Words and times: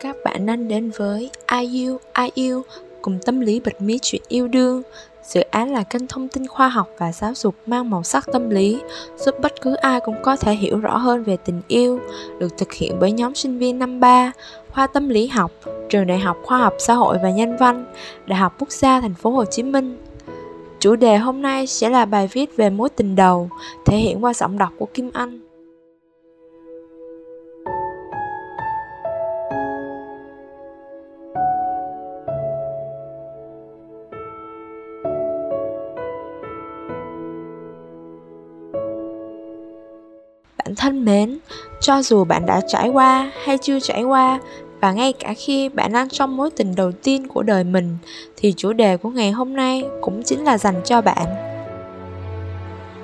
Các 0.00 0.16
bạn 0.24 0.46
đang 0.46 0.68
đến 0.68 0.90
với 0.96 1.30
IU 1.60 1.98
IU 2.34 2.62
cùng 3.02 3.18
tâm 3.26 3.40
lý 3.40 3.60
bật 3.60 3.82
mí 3.82 3.98
chuyện 4.02 4.22
yêu 4.28 4.48
đương. 4.48 4.82
Dự 5.24 5.40
án 5.40 5.72
là 5.72 5.82
kênh 5.82 6.06
thông 6.06 6.28
tin 6.28 6.46
khoa 6.46 6.68
học 6.68 6.88
và 6.98 7.12
giáo 7.12 7.34
dục 7.34 7.54
mang 7.66 7.90
màu 7.90 8.02
sắc 8.02 8.26
tâm 8.32 8.50
lý, 8.50 8.80
giúp 9.16 9.34
bất 9.40 9.60
cứ 9.60 9.74
ai 9.74 10.00
cũng 10.00 10.14
có 10.22 10.36
thể 10.36 10.54
hiểu 10.54 10.78
rõ 10.78 10.96
hơn 10.96 11.24
về 11.24 11.36
tình 11.36 11.62
yêu, 11.68 12.00
được 12.38 12.58
thực 12.58 12.72
hiện 12.72 12.96
bởi 13.00 13.12
nhóm 13.12 13.34
sinh 13.34 13.58
viên 13.58 13.78
năm 13.78 14.00
3, 14.00 14.32
khoa 14.72 14.86
tâm 14.86 15.08
lý 15.08 15.26
học, 15.26 15.52
trường 15.88 16.06
Đại 16.06 16.18
học 16.18 16.36
Khoa 16.44 16.58
học 16.58 16.74
Xã 16.78 16.94
hội 16.94 17.18
và 17.22 17.30
Nhân 17.30 17.56
văn, 17.56 17.84
Đại 18.26 18.38
học 18.38 18.56
Quốc 18.58 18.72
gia 18.72 19.00
Thành 19.00 19.14
phố 19.14 19.30
Hồ 19.30 19.44
Chí 19.44 19.62
Minh. 19.62 19.98
Chủ 20.80 20.96
đề 20.96 21.16
hôm 21.16 21.42
nay 21.42 21.66
sẽ 21.66 21.90
là 21.90 22.04
bài 22.04 22.28
viết 22.32 22.56
về 22.56 22.70
mối 22.70 22.88
tình 22.88 23.16
đầu, 23.16 23.50
thể 23.86 23.96
hiện 23.96 24.24
qua 24.24 24.34
giọng 24.34 24.58
đọc 24.58 24.72
của 24.78 24.86
Kim 24.86 25.10
Anh. 25.12 25.47
Bạn 40.68 40.74
thân 40.74 41.04
mến, 41.04 41.38
cho 41.80 42.02
dù 42.02 42.24
bạn 42.24 42.46
đã 42.46 42.60
trải 42.68 42.88
qua 42.88 43.30
hay 43.44 43.58
chưa 43.58 43.80
trải 43.80 44.02
qua 44.02 44.38
và 44.80 44.92
ngay 44.92 45.12
cả 45.12 45.34
khi 45.36 45.68
bạn 45.68 45.92
đang 45.92 46.08
trong 46.08 46.36
mối 46.36 46.50
tình 46.50 46.74
đầu 46.74 46.92
tiên 46.92 47.28
của 47.28 47.42
đời 47.42 47.64
mình 47.64 47.96
thì 48.36 48.54
chủ 48.56 48.72
đề 48.72 48.96
của 48.96 49.08
ngày 49.08 49.30
hôm 49.30 49.56
nay 49.56 49.84
cũng 50.00 50.22
chính 50.22 50.44
là 50.44 50.58
dành 50.58 50.80
cho 50.84 51.00
bạn. 51.00 51.26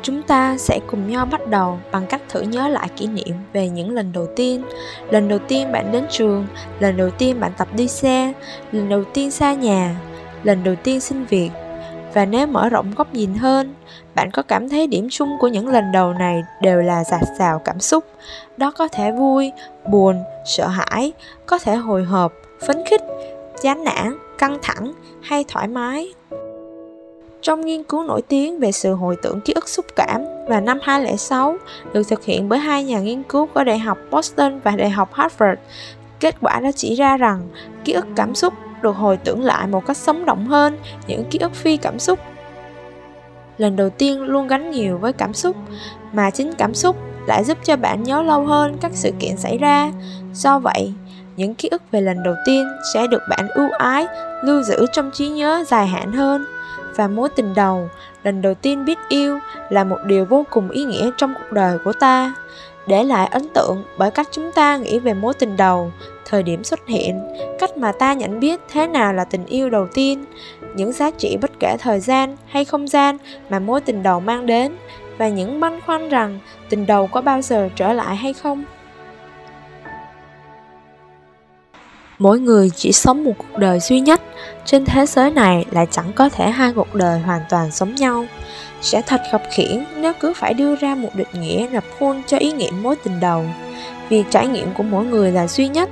Chúng 0.02 0.22
ta 0.22 0.56
sẽ 0.58 0.80
cùng 0.86 1.10
nhau 1.10 1.26
bắt 1.26 1.48
đầu 1.48 1.78
bằng 1.92 2.06
cách 2.06 2.22
thử 2.28 2.40
nhớ 2.40 2.68
lại 2.68 2.88
kỷ 2.96 3.06
niệm 3.06 3.34
về 3.52 3.68
những 3.68 3.90
lần 3.90 4.12
đầu 4.12 4.26
tiên. 4.36 4.62
Lần 5.10 5.28
đầu 5.28 5.38
tiên 5.38 5.72
bạn 5.72 5.92
đến 5.92 6.04
trường, 6.10 6.46
lần 6.80 6.96
đầu 6.96 7.10
tiên 7.10 7.40
bạn 7.40 7.52
tập 7.58 7.68
đi 7.76 7.88
xe, 7.88 8.32
lần 8.72 8.88
đầu 8.88 9.04
tiên 9.04 9.30
xa 9.30 9.54
nhà, 9.54 9.96
lần 10.42 10.64
đầu 10.64 10.74
tiên 10.74 11.00
xin 11.00 11.24
việc, 11.24 11.50
và 12.14 12.24
nếu 12.24 12.46
mở 12.46 12.68
rộng 12.68 12.92
góc 12.96 13.14
nhìn 13.14 13.34
hơn 13.34 13.74
bạn 14.14 14.30
có 14.30 14.42
cảm 14.42 14.68
thấy 14.68 14.86
điểm 14.86 15.08
chung 15.10 15.36
của 15.40 15.48
những 15.48 15.68
lần 15.68 15.92
đầu 15.92 16.12
này 16.12 16.42
đều 16.62 16.82
là 16.82 17.04
giạt 17.04 17.22
xào 17.38 17.58
cảm 17.58 17.80
xúc. 17.80 18.04
Đó 18.56 18.70
có 18.70 18.88
thể 18.88 19.12
vui 19.12 19.52
buồn 19.86 20.22
sợ 20.44 20.66
hãi 20.66 21.12
có 21.46 21.58
thể 21.58 21.76
hồi 21.76 22.04
hộp 22.04 22.32
phấn 22.66 22.76
khích 22.90 23.02
chán 23.62 23.84
nản 23.84 24.18
căng 24.38 24.58
thẳng 24.62 24.92
hay 25.22 25.44
thoải 25.48 25.68
mái. 25.68 26.12
Trong 27.42 27.66
nghiên 27.66 27.82
cứu 27.84 28.02
nổi 28.02 28.22
tiếng 28.22 28.60
về 28.60 28.72
sự 28.72 28.94
hồi 28.94 29.16
tưởng 29.22 29.40
ký 29.40 29.52
ức 29.52 29.68
xúc 29.68 29.86
cảm 29.96 30.24
vào 30.48 30.60
năm 30.60 30.78
2006 30.82 31.56
được 31.92 32.02
thực 32.08 32.24
hiện 32.24 32.48
bởi 32.48 32.58
hai 32.58 32.84
nhà 32.84 33.00
nghiên 33.00 33.22
cứu 33.22 33.46
của 33.46 33.64
Đại 33.64 33.78
học 33.78 33.98
Boston 34.10 34.60
và 34.64 34.70
Đại 34.70 34.90
học 34.90 35.12
Harvard, 35.12 35.60
kết 36.20 36.34
quả 36.40 36.60
đã 36.60 36.72
chỉ 36.72 36.94
ra 36.94 37.16
rằng 37.16 37.48
ký 37.84 37.92
ức 37.92 38.06
cảm 38.16 38.34
xúc 38.34 38.54
được 38.84 38.96
hồi 38.96 39.16
tưởng 39.16 39.44
lại 39.44 39.66
một 39.66 39.86
cách 39.86 39.96
sống 39.96 40.24
động 40.24 40.46
hơn, 40.46 40.78
những 41.06 41.24
ký 41.30 41.38
ức 41.38 41.54
phi 41.54 41.76
cảm 41.76 41.98
xúc. 41.98 42.18
Lần 43.58 43.76
đầu 43.76 43.90
tiên 43.90 44.22
luôn 44.22 44.48
gắn 44.48 44.70
nhiều 44.70 44.98
với 44.98 45.12
cảm 45.12 45.34
xúc, 45.34 45.56
mà 46.12 46.30
chính 46.30 46.52
cảm 46.52 46.74
xúc 46.74 46.96
lại 47.26 47.44
giúp 47.44 47.58
cho 47.64 47.76
bạn 47.76 48.02
nhớ 48.02 48.22
lâu 48.22 48.46
hơn 48.46 48.76
các 48.80 48.92
sự 48.94 49.10
kiện 49.18 49.36
xảy 49.36 49.58
ra. 49.58 49.90
Do 50.32 50.58
vậy, 50.58 50.92
những 51.36 51.54
ký 51.54 51.68
ức 51.68 51.82
về 51.90 52.00
lần 52.00 52.22
đầu 52.22 52.34
tiên 52.46 52.66
sẽ 52.94 53.06
được 53.06 53.22
bạn 53.30 53.48
ưu 53.48 53.70
ái, 53.70 54.06
lưu 54.42 54.62
giữ 54.62 54.86
trong 54.92 55.10
trí 55.10 55.28
nhớ 55.28 55.64
dài 55.66 55.86
hạn 55.86 56.12
hơn. 56.12 56.44
Và 56.96 57.08
mối 57.08 57.28
tình 57.36 57.54
đầu, 57.54 57.88
lần 58.22 58.42
đầu 58.42 58.54
tiên 58.54 58.84
biết 58.84 58.98
yêu 59.08 59.38
là 59.70 59.84
một 59.84 59.98
điều 60.06 60.24
vô 60.24 60.44
cùng 60.50 60.70
ý 60.70 60.84
nghĩa 60.84 61.10
trong 61.16 61.34
cuộc 61.34 61.52
đời 61.52 61.78
của 61.84 61.92
ta. 61.92 62.34
Để 62.86 63.04
lại 63.04 63.26
ấn 63.26 63.48
tượng 63.48 63.84
bởi 63.98 64.10
cách 64.10 64.28
chúng 64.30 64.52
ta 64.52 64.76
nghĩ 64.76 64.98
về 64.98 65.14
mối 65.14 65.34
tình 65.34 65.56
đầu 65.56 65.92
thời 66.24 66.42
điểm 66.42 66.64
xuất 66.64 66.86
hiện. 66.86 67.20
Cách 67.58 67.76
mà 67.76 67.92
ta 67.92 68.12
nhận 68.12 68.40
biết 68.40 68.60
thế 68.72 68.86
nào 68.86 69.12
là 69.12 69.24
tình 69.24 69.46
yêu 69.46 69.70
đầu 69.70 69.86
tiên? 69.94 70.24
Những 70.74 70.92
giá 70.92 71.10
trị 71.10 71.36
bất 71.40 71.50
kể 71.60 71.76
thời 71.78 72.00
gian 72.00 72.36
hay 72.46 72.64
không 72.64 72.88
gian 72.88 73.18
mà 73.50 73.58
mối 73.58 73.80
tình 73.80 74.02
đầu 74.02 74.20
mang 74.20 74.46
đến, 74.46 74.76
và 75.18 75.28
những 75.28 75.60
băn 75.60 75.80
khoăn 75.80 76.08
rằng 76.08 76.38
tình 76.68 76.86
đầu 76.86 77.06
có 77.06 77.20
bao 77.20 77.42
giờ 77.42 77.68
trở 77.76 77.92
lại 77.92 78.16
hay 78.16 78.32
không? 78.32 78.64
Mỗi 82.18 82.40
người 82.40 82.70
chỉ 82.70 82.92
sống 82.92 83.24
một 83.24 83.32
cuộc 83.38 83.58
đời 83.58 83.80
duy 83.80 84.00
nhất. 84.00 84.20
Trên 84.64 84.84
thế 84.84 85.06
giới 85.06 85.30
này 85.30 85.64
lại 85.70 85.86
chẳng 85.90 86.12
có 86.14 86.28
thể 86.28 86.50
hai 86.50 86.72
cuộc 86.72 86.94
đời 86.94 87.20
hoàn 87.20 87.40
toàn 87.50 87.70
giống 87.70 87.94
nhau. 87.94 88.26
Sẽ 88.80 89.02
thật 89.06 89.20
khập 89.32 89.42
khiễng 89.52 89.84
nếu 89.96 90.12
cứ 90.20 90.32
phải 90.36 90.54
đưa 90.54 90.76
ra 90.76 90.94
một 90.94 91.08
định 91.14 91.28
nghĩa 91.40 91.68
rập 91.72 91.84
khuôn 91.98 92.22
cho 92.26 92.36
ý 92.36 92.52
nghĩa 92.52 92.70
mối 92.82 92.96
tình 92.96 93.20
đầu. 93.20 93.44
Vì 94.08 94.24
trải 94.30 94.46
nghiệm 94.46 94.72
của 94.74 94.82
mỗi 94.82 95.04
người 95.04 95.32
là 95.32 95.46
duy 95.46 95.68
nhất 95.68 95.90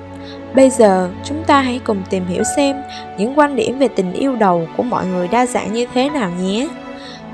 bây 0.54 0.70
giờ, 0.70 1.10
chúng 1.25 1.44
ta 1.44 1.60
hãy 1.60 1.81
cùng 1.84 2.03
tìm 2.10 2.26
hiểu 2.26 2.43
xem 2.56 2.76
những 3.19 3.38
quan 3.38 3.56
điểm 3.56 3.78
về 3.78 3.88
tình 3.88 4.12
yêu 4.12 4.37
đầu 4.37 4.69
của 4.76 4.82
mọi 4.82 5.06
người 5.06 5.28
đa 5.28 5.47
dạng 5.47 5.72
như 5.72 5.87
thế 5.94 6.10
nào 6.10 6.31
nhé. 6.43 6.69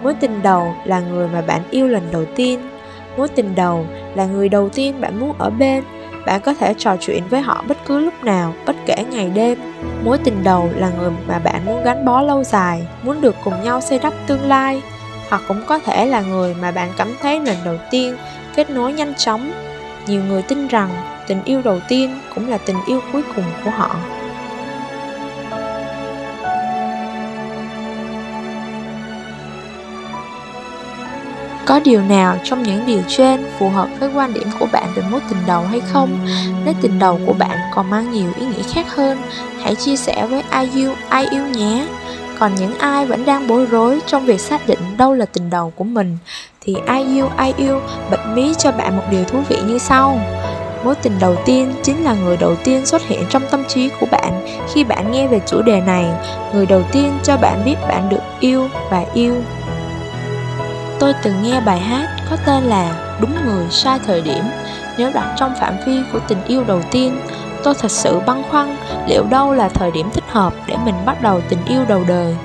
Mối 0.02 0.14
tình 0.14 0.42
đầu 0.42 0.74
là 0.84 1.00
người 1.00 1.28
mà 1.28 1.40
bạn 1.40 1.60
yêu 1.70 1.86
lần 1.86 2.02
đầu 2.12 2.24
tiên. 2.36 2.60
Mối 3.16 3.28
tình 3.28 3.54
đầu 3.54 3.86
là 4.14 4.26
người 4.26 4.48
đầu 4.48 4.68
tiên 4.68 5.00
bạn 5.00 5.20
muốn 5.20 5.32
ở 5.38 5.50
bên. 5.50 5.84
Bạn 6.26 6.40
có 6.40 6.54
thể 6.54 6.74
trò 6.78 6.96
chuyện 7.00 7.22
với 7.30 7.40
họ 7.40 7.64
bất 7.68 7.76
cứ 7.86 7.98
lúc 7.98 8.24
nào, 8.24 8.54
bất 8.66 8.76
kể 8.86 9.04
ngày 9.10 9.30
đêm. 9.34 9.58
Mối 10.04 10.18
tình 10.18 10.44
đầu 10.44 10.70
là 10.76 10.90
người 10.98 11.10
mà 11.28 11.38
bạn 11.38 11.66
muốn 11.66 11.84
gắn 11.84 12.04
bó 12.04 12.22
lâu 12.22 12.44
dài, 12.44 12.86
muốn 13.02 13.20
được 13.20 13.34
cùng 13.44 13.62
nhau 13.64 13.80
xây 13.80 13.98
đắp 13.98 14.12
tương 14.26 14.48
lai. 14.48 14.82
Hoặc 15.28 15.42
cũng 15.48 15.62
có 15.66 15.78
thể 15.78 16.06
là 16.06 16.20
người 16.20 16.54
mà 16.60 16.70
bạn 16.70 16.90
cảm 16.96 17.08
thấy 17.22 17.40
lần 17.40 17.56
đầu 17.64 17.76
tiên 17.90 18.16
kết 18.56 18.70
nối 18.70 18.92
nhanh 18.92 19.14
chóng. 19.14 19.52
Nhiều 20.06 20.22
người 20.28 20.42
tin 20.42 20.66
rằng 20.66 20.90
tình 21.28 21.44
yêu 21.44 21.62
đầu 21.62 21.80
tiên 21.88 22.20
cũng 22.34 22.48
là 22.48 22.58
tình 22.58 22.76
yêu 22.86 23.00
cuối 23.12 23.22
cùng 23.36 23.44
của 23.64 23.70
họ. 23.70 23.96
Có 31.66 31.80
điều 31.84 32.02
nào 32.02 32.36
trong 32.44 32.62
những 32.62 32.86
điều 32.86 33.02
trên 33.08 33.44
phù 33.58 33.68
hợp 33.68 33.88
với 34.00 34.10
quan 34.14 34.34
điểm 34.34 34.48
của 34.58 34.66
bạn 34.72 34.84
về 34.94 35.02
mối 35.10 35.20
tình 35.28 35.38
đầu 35.46 35.62
hay 35.62 35.80
không? 35.92 36.26
Nếu 36.64 36.74
tình 36.82 36.98
đầu 36.98 37.20
của 37.26 37.32
bạn 37.32 37.58
còn 37.74 37.90
mang 37.90 38.12
nhiều 38.12 38.30
ý 38.40 38.46
nghĩa 38.46 38.62
khác 38.62 38.86
hơn, 38.94 39.18
hãy 39.62 39.74
chia 39.74 39.96
sẻ 39.96 40.26
với 40.26 40.42
ai 40.50 40.70
yêu 40.74 40.94
ai 41.08 41.26
yêu 41.30 41.46
nhé. 41.46 41.86
Còn 42.38 42.54
những 42.54 42.78
ai 42.78 43.06
vẫn 43.06 43.24
đang 43.24 43.48
bối 43.48 43.66
rối 43.66 44.00
trong 44.06 44.26
việc 44.26 44.40
xác 44.40 44.66
định 44.66 44.78
đâu 44.98 45.14
là 45.14 45.24
tình 45.24 45.50
đầu 45.50 45.72
của 45.76 45.84
mình, 45.84 46.18
thì 46.60 46.76
ai 46.86 47.04
yêu 47.04 47.28
ai 47.36 47.54
yêu, 47.56 47.80
bật 48.10 48.20
mí 48.34 48.54
cho 48.58 48.72
bạn 48.72 48.96
một 48.96 49.04
điều 49.10 49.24
thú 49.24 49.42
vị 49.48 49.56
như 49.66 49.78
sau 49.78 50.20
mối 50.84 50.94
tình 50.94 51.18
đầu 51.20 51.36
tiên 51.44 51.72
chính 51.82 52.04
là 52.04 52.14
người 52.14 52.36
đầu 52.36 52.54
tiên 52.64 52.86
xuất 52.86 53.02
hiện 53.02 53.24
trong 53.30 53.42
tâm 53.50 53.64
trí 53.68 53.90
của 54.00 54.06
bạn. 54.10 54.46
Khi 54.74 54.84
bạn 54.84 55.12
nghe 55.12 55.26
về 55.26 55.40
chủ 55.46 55.62
đề 55.62 55.80
này, 55.80 56.06
người 56.54 56.66
đầu 56.66 56.82
tiên 56.92 57.18
cho 57.22 57.36
bạn 57.36 57.64
biết 57.64 57.76
bạn 57.88 58.08
được 58.08 58.22
yêu 58.40 58.68
và 58.90 59.04
yêu. 59.14 59.34
Tôi 61.00 61.12
từng 61.22 61.42
nghe 61.42 61.60
bài 61.60 61.78
hát 61.78 62.08
có 62.30 62.36
tên 62.46 62.64
là 62.64 63.16
đúng 63.20 63.34
người 63.46 63.66
sai 63.70 63.98
thời 64.06 64.20
điểm. 64.20 64.44
Nếu 64.98 65.10
đặt 65.14 65.34
trong 65.36 65.54
phạm 65.60 65.74
vi 65.86 66.00
của 66.12 66.18
tình 66.28 66.38
yêu 66.46 66.64
đầu 66.66 66.80
tiên, 66.90 67.20
tôi 67.62 67.74
thật 67.74 67.90
sự 67.90 68.20
băn 68.26 68.42
khoăn 68.50 68.76
liệu 69.06 69.24
đâu 69.30 69.54
là 69.54 69.68
thời 69.68 69.90
điểm 69.90 70.10
thích 70.12 70.24
hợp 70.28 70.52
để 70.66 70.76
mình 70.84 70.94
bắt 71.06 71.22
đầu 71.22 71.40
tình 71.48 71.64
yêu 71.68 71.80
đầu 71.88 72.04
đời. 72.08 72.36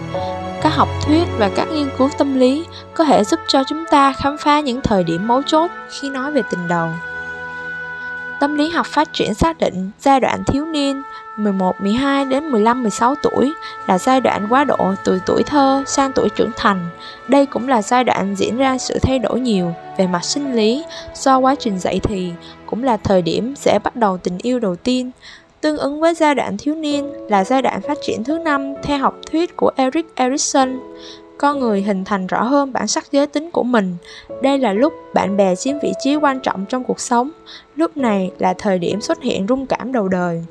Các 0.61 0.75
học 0.75 0.89
thuyết 1.05 1.23
và 1.37 1.49
các 1.55 1.67
nghiên 1.67 1.89
cứu 1.97 2.09
tâm 2.17 2.39
lý 2.39 2.65
có 2.93 3.03
thể 3.03 3.23
giúp 3.23 3.39
cho 3.47 3.63
chúng 3.67 3.85
ta 3.91 4.13
khám 4.13 4.37
phá 4.37 4.59
những 4.59 4.81
thời 4.81 5.03
điểm 5.03 5.27
mấu 5.27 5.41
chốt 5.41 5.71
khi 5.89 6.09
nói 6.09 6.31
về 6.31 6.41
tình 6.51 6.67
đầu. 6.67 6.89
Tâm 8.43 8.55
lý 8.55 8.69
học 8.69 8.85
phát 8.85 9.13
triển 9.13 9.33
xác 9.33 9.57
định 9.57 9.91
giai 9.99 10.19
đoạn 10.19 10.43
thiếu 10.47 10.65
niên 10.65 11.01
11, 11.37 11.81
12 11.81 12.25
đến 12.25 12.43
15, 12.43 12.81
16 12.83 13.15
tuổi 13.23 13.53
là 13.87 13.97
giai 13.97 14.21
đoạn 14.21 14.47
quá 14.49 14.63
độ 14.63 14.93
từ 15.03 15.19
tuổi 15.25 15.43
thơ 15.43 15.83
sang 15.87 16.11
tuổi 16.15 16.29
trưởng 16.29 16.51
thành. 16.57 16.89
Đây 17.27 17.45
cũng 17.45 17.67
là 17.67 17.81
giai 17.81 18.03
đoạn 18.03 18.35
diễn 18.35 18.57
ra 18.57 18.77
sự 18.77 18.99
thay 18.99 19.19
đổi 19.19 19.39
nhiều 19.39 19.73
về 19.97 20.07
mặt 20.07 20.23
sinh 20.23 20.53
lý 20.55 20.83
do 21.15 21.37
quá 21.37 21.55
trình 21.55 21.79
dậy 21.79 21.99
thì, 22.03 22.31
cũng 22.65 22.83
là 22.83 22.97
thời 22.97 23.21
điểm 23.21 23.55
sẽ 23.55 23.79
bắt 23.83 23.95
đầu 23.95 24.17
tình 24.17 24.37
yêu 24.37 24.59
đầu 24.59 24.75
tiên. 24.75 25.11
Tương 25.61 25.77
ứng 25.77 25.99
với 25.99 26.13
giai 26.15 26.35
đoạn 26.35 26.57
thiếu 26.57 26.75
niên 26.75 27.11
là 27.29 27.43
giai 27.43 27.61
đoạn 27.61 27.81
phát 27.81 27.97
triển 28.07 28.23
thứ 28.23 28.37
năm 28.37 28.73
theo 28.83 28.97
học 28.97 29.15
thuyết 29.31 29.57
của 29.57 29.71
Eric 29.75 30.15
Erikson 30.15 30.79
con 31.37 31.59
người 31.59 31.81
hình 31.81 32.05
thành 32.05 32.27
rõ 32.27 32.43
hơn 32.43 32.73
bản 32.73 32.87
sắc 32.87 33.11
giới 33.11 33.27
tính 33.27 33.51
của 33.51 33.63
mình. 33.63 33.95
Đây 34.41 34.57
là 34.57 34.73
lúc 34.73 34.93
bạn 35.13 35.37
bè 35.37 35.55
chiếm 35.55 35.79
vị 35.83 35.93
trí 36.03 36.15
quan 36.15 36.39
trọng 36.39 36.65
trong 36.69 36.83
cuộc 36.83 36.99
sống. 36.99 37.31
Lúc 37.75 37.97
này 37.97 38.31
là 38.39 38.53
thời 38.57 38.79
điểm 38.79 39.01
xuất 39.01 39.21
hiện 39.21 39.45
rung 39.47 39.65
cảm 39.65 39.91
đầu 39.91 40.07
đời. 40.07 40.43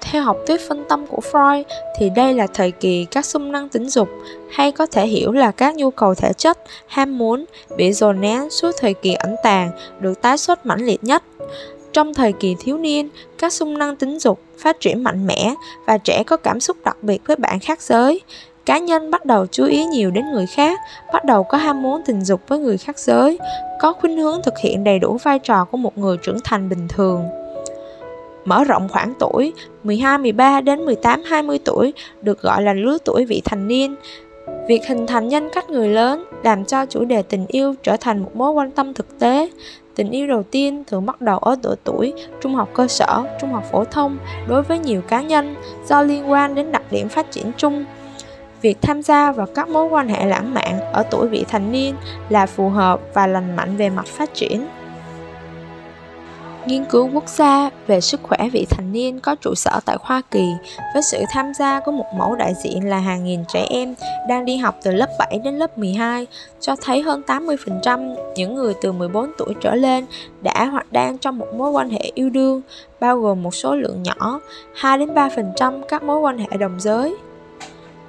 Theo 0.00 0.22
học 0.22 0.36
thuyết 0.46 0.60
phân 0.68 0.84
tâm 0.88 1.06
của 1.06 1.20
Freud 1.32 1.64
thì 1.98 2.10
đây 2.10 2.34
là 2.34 2.46
thời 2.54 2.70
kỳ 2.70 3.04
các 3.04 3.24
xung 3.24 3.52
năng 3.52 3.68
tính 3.68 3.88
dục 3.88 4.08
hay 4.50 4.72
có 4.72 4.86
thể 4.86 5.06
hiểu 5.06 5.32
là 5.32 5.50
các 5.50 5.74
nhu 5.74 5.90
cầu 5.90 6.14
thể 6.14 6.32
chất, 6.32 6.58
ham 6.86 7.18
muốn 7.18 7.44
bị 7.76 7.92
dồn 7.92 8.20
nén 8.20 8.50
suốt 8.50 8.70
thời 8.78 8.94
kỳ 8.94 9.14
ẩn 9.14 9.34
tàng 9.42 9.70
được 10.00 10.22
tái 10.22 10.38
xuất 10.38 10.66
mãnh 10.66 10.86
liệt 10.86 11.04
nhất. 11.04 11.22
Trong 11.96 12.14
thời 12.14 12.32
kỳ 12.32 12.56
thiếu 12.60 12.78
niên, 12.78 13.08
các 13.38 13.52
xung 13.52 13.78
năng 13.78 13.96
tính 13.96 14.18
dục 14.18 14.40
phát 14.58 14.80
triển 14.80 15.04
mạnh 15.04 15.26
mẽ 15.26 15.54
và 15.86 15.98
trẻ 15.98 16.22
có 16.22 16.36
cảm 16.36 16.60
xúc 16.60 16.76
đặc 16.84 16.96
biệt 17.02 17.22
với 17.26 17.36
bạn 17.36 17.60
khác 17.60 17.82
giới. 17.82 18.20
Cá 18.66 18.78
nhân 18.78 19.10
bắt 19.10 19.24
đầu 19.24 19.46
chú 19.46 19.64
ý 19.64 19.84
nhiều 19.84 20.10
đến 20.10 20.24
người 20.32 20.46
khác, 20.46 20.80
bắt 21.12 21.24
đầu 21.24 21.42
có 21.42 21.58
ham 21.58 21.82
muốn 21.82 22.02
tình 22.06 22.24
dục 22.24 22.40
với 22.48 22.58
người 22.58 22.78
khác 22.78 22.98
giới, 22.98 23.38
có 23.80 23.92
khuynh 23.92 24.18
hướng 24.18 24.40
thực 24.44 24.54
hiện 24.58 24.84
đầy 24.84 24.98
đủ 24.98 25.16
vai 25.22 25.38
trò 25.38 25.64
của 25.64 25.76
một 25.76 25.98
người 25.98 26.16
trưởng 26.16 26.38
thành 26.44 26.68
bình 26.68 26.88
thường. 26.88 27.24
mở 28.44 28.64
rộng 28.64 28.88
khoảng 28.88 29.12
tuổi 29.18 29.52
12, 29.84 30.18
13 30.18 30.60
đến 30.60 30.84
18, 30.84 31.22
20 31.22 31.58
tuổi 31.64 31.92
được 32.22 32.42
gọi 32.42 32.62
là 32.62 32.72
lứa 32.72 32.98
tuổi 33.04 33.24
vị 33.24 33.42
thành 33.44 33.68
niên. 33.68 33.94
Việc 34.68 34.86
hình 34.86 35.06
thành 35.06 35.28
nhân 35.28 35.48
cách 35.54 35.70
người 35.70 35.88
lớn 35.88 36.24
làm 36.42 36.64
cho 36.64 36.86
chủ 36.86 37.04
đề 37.04 37.22
tình 37.22 37.46
yêu 37.48 37.74
trở 37.82 37.96
thành 37.96 38.22
một 38.22 38.36
mối 38.36 38.50
quan 38.50 38.70
tâm 38.70 38.94
thực 38.94 39.18
tế. 39.18 39.48
Tình 39.96 40.10
yêu 40.10 40.26
đầu 40.26 40.42
tiên 40.42 40.82
thường 40.86 41.06
bắt 41.06 41.20
đầu 41.20 41.38
ở 41.38 41.56
độ 41.62 41.74
tuổi 41.84 42.12
trung 42.40 42.54
học 42.54 42.68
cơ 42.74 42.88
sở, 42.88 43.24
trung 43.40 43.52
học 43.52 43.64
phổ 43.70 43.84
thông 43.84 44.18
đối 44.48 44.62
với 44.62 44.78
nhiều 44.78 45.02
cá 45.02 45.22
nhân 45.22 45.54
do 45.86 46.02
liên 46.02 46.30
quan 46.30 46.54
đến 46.54 46.72
đặc 46.72 46.82
điểm 46.90 47.08
phát 47.08 47.30
triển 47.30 47.52
chung. 47.56 47.84
Việc 48.62 48.78
tham 48.82 49.02
gia 49.02 49.32
vào 49.32 49.46
các 49.54 49.68
mối 49.68 49.88
quan 49.88 50.08
hệ 50.08 50.26
lãng 50.26 50.54
mạn 50.54 50.80
ở 50.92 51.02
tuổi 51.10 51.28
vị 51.28 51.44
thành 51.48 51.72
niên 51.72 51.94
là 52.28 52.46
phù 52.46 52.68
hợp 52.68 53.00
và 53.14 53.26
lành 53.26 53.56
mạnh 53.56 53.76
về 53.76 53.90
mặt 53.90 54.06
phát 54.06 54.34
triển. 54.34 54.66
Nghiên 56.66 56.84
cứu 56.84 57.10
quốc 57.12 57.28
gia 57.28 57.70
về 57.86 58.00
sức 58.00 58.20
khỏe 58.22 58.48
vị 58.52 58.66
thành 58.70 58.92
niên 58.92 59.20
có 59.20 59.34
trụ 59.34 59.54
sở 59.54 59.80
tại 59.84 59.96
Hoa 60.00 60.22
Kỳ 60.30 60.52
với 60.94 61.02
sự 61.02 61.24
tham 61.30 61.52
gia 61.58 61.80
của 61.80 61.92
một 61.92 62.04
mẫu 62.18 62.34
đại 62.34 62.54
diện 62.64 62.88
là 62.88 62.98
hàng 62.98 63.24
nghìn 63.24 63.44
trẻ 63.48 63.66
em 63.70 63.94
đang 64.28 64.44
đi 64.44 64.56
học 64.56 64.78
từ 64.82 64.90
lớp 64.90 65.08
7 65.18 65.40
đến 65.44 65.54
lớp 65.54 65.78
12 65.78 66.26
cho 66.60 66.76
thấy 66.82 67.02
hơn 67.02 67.22
80% 67.26 68.16
những 68.36 68.54
người 68.54 68.74
từ 68.82 68.92
14 68.92 69.30
tuổi 69.38 69.54
trở 69.60 69.74
lên 69.74 70.06
đã 70.42 70.64
hoặc 70.64 70.92
đang 70.92 71.18
trong 71.18 71.38
một 71.38 71.48
mối 71.54 71.70
quan 71.70 71.90
hệ 71.90 72.10
yêu 72.14 72.30
đương, 72.30 72.62
bao 73.00 73.20
gồm 73.20 73.42
một 73.42 73.54
số 73.54 73.74
lượng 73.74 74.02
nhỏ 74.02 74.40
2 74.74 74.98
đến 74.98 75.14
3% 75.14 75.82
các 75.82 76.02
mối 76.02 76.20
quan 76.20 76.38
hệ 76.38 76.56
đồng 76.58 76.80
giới. 76.80 77.16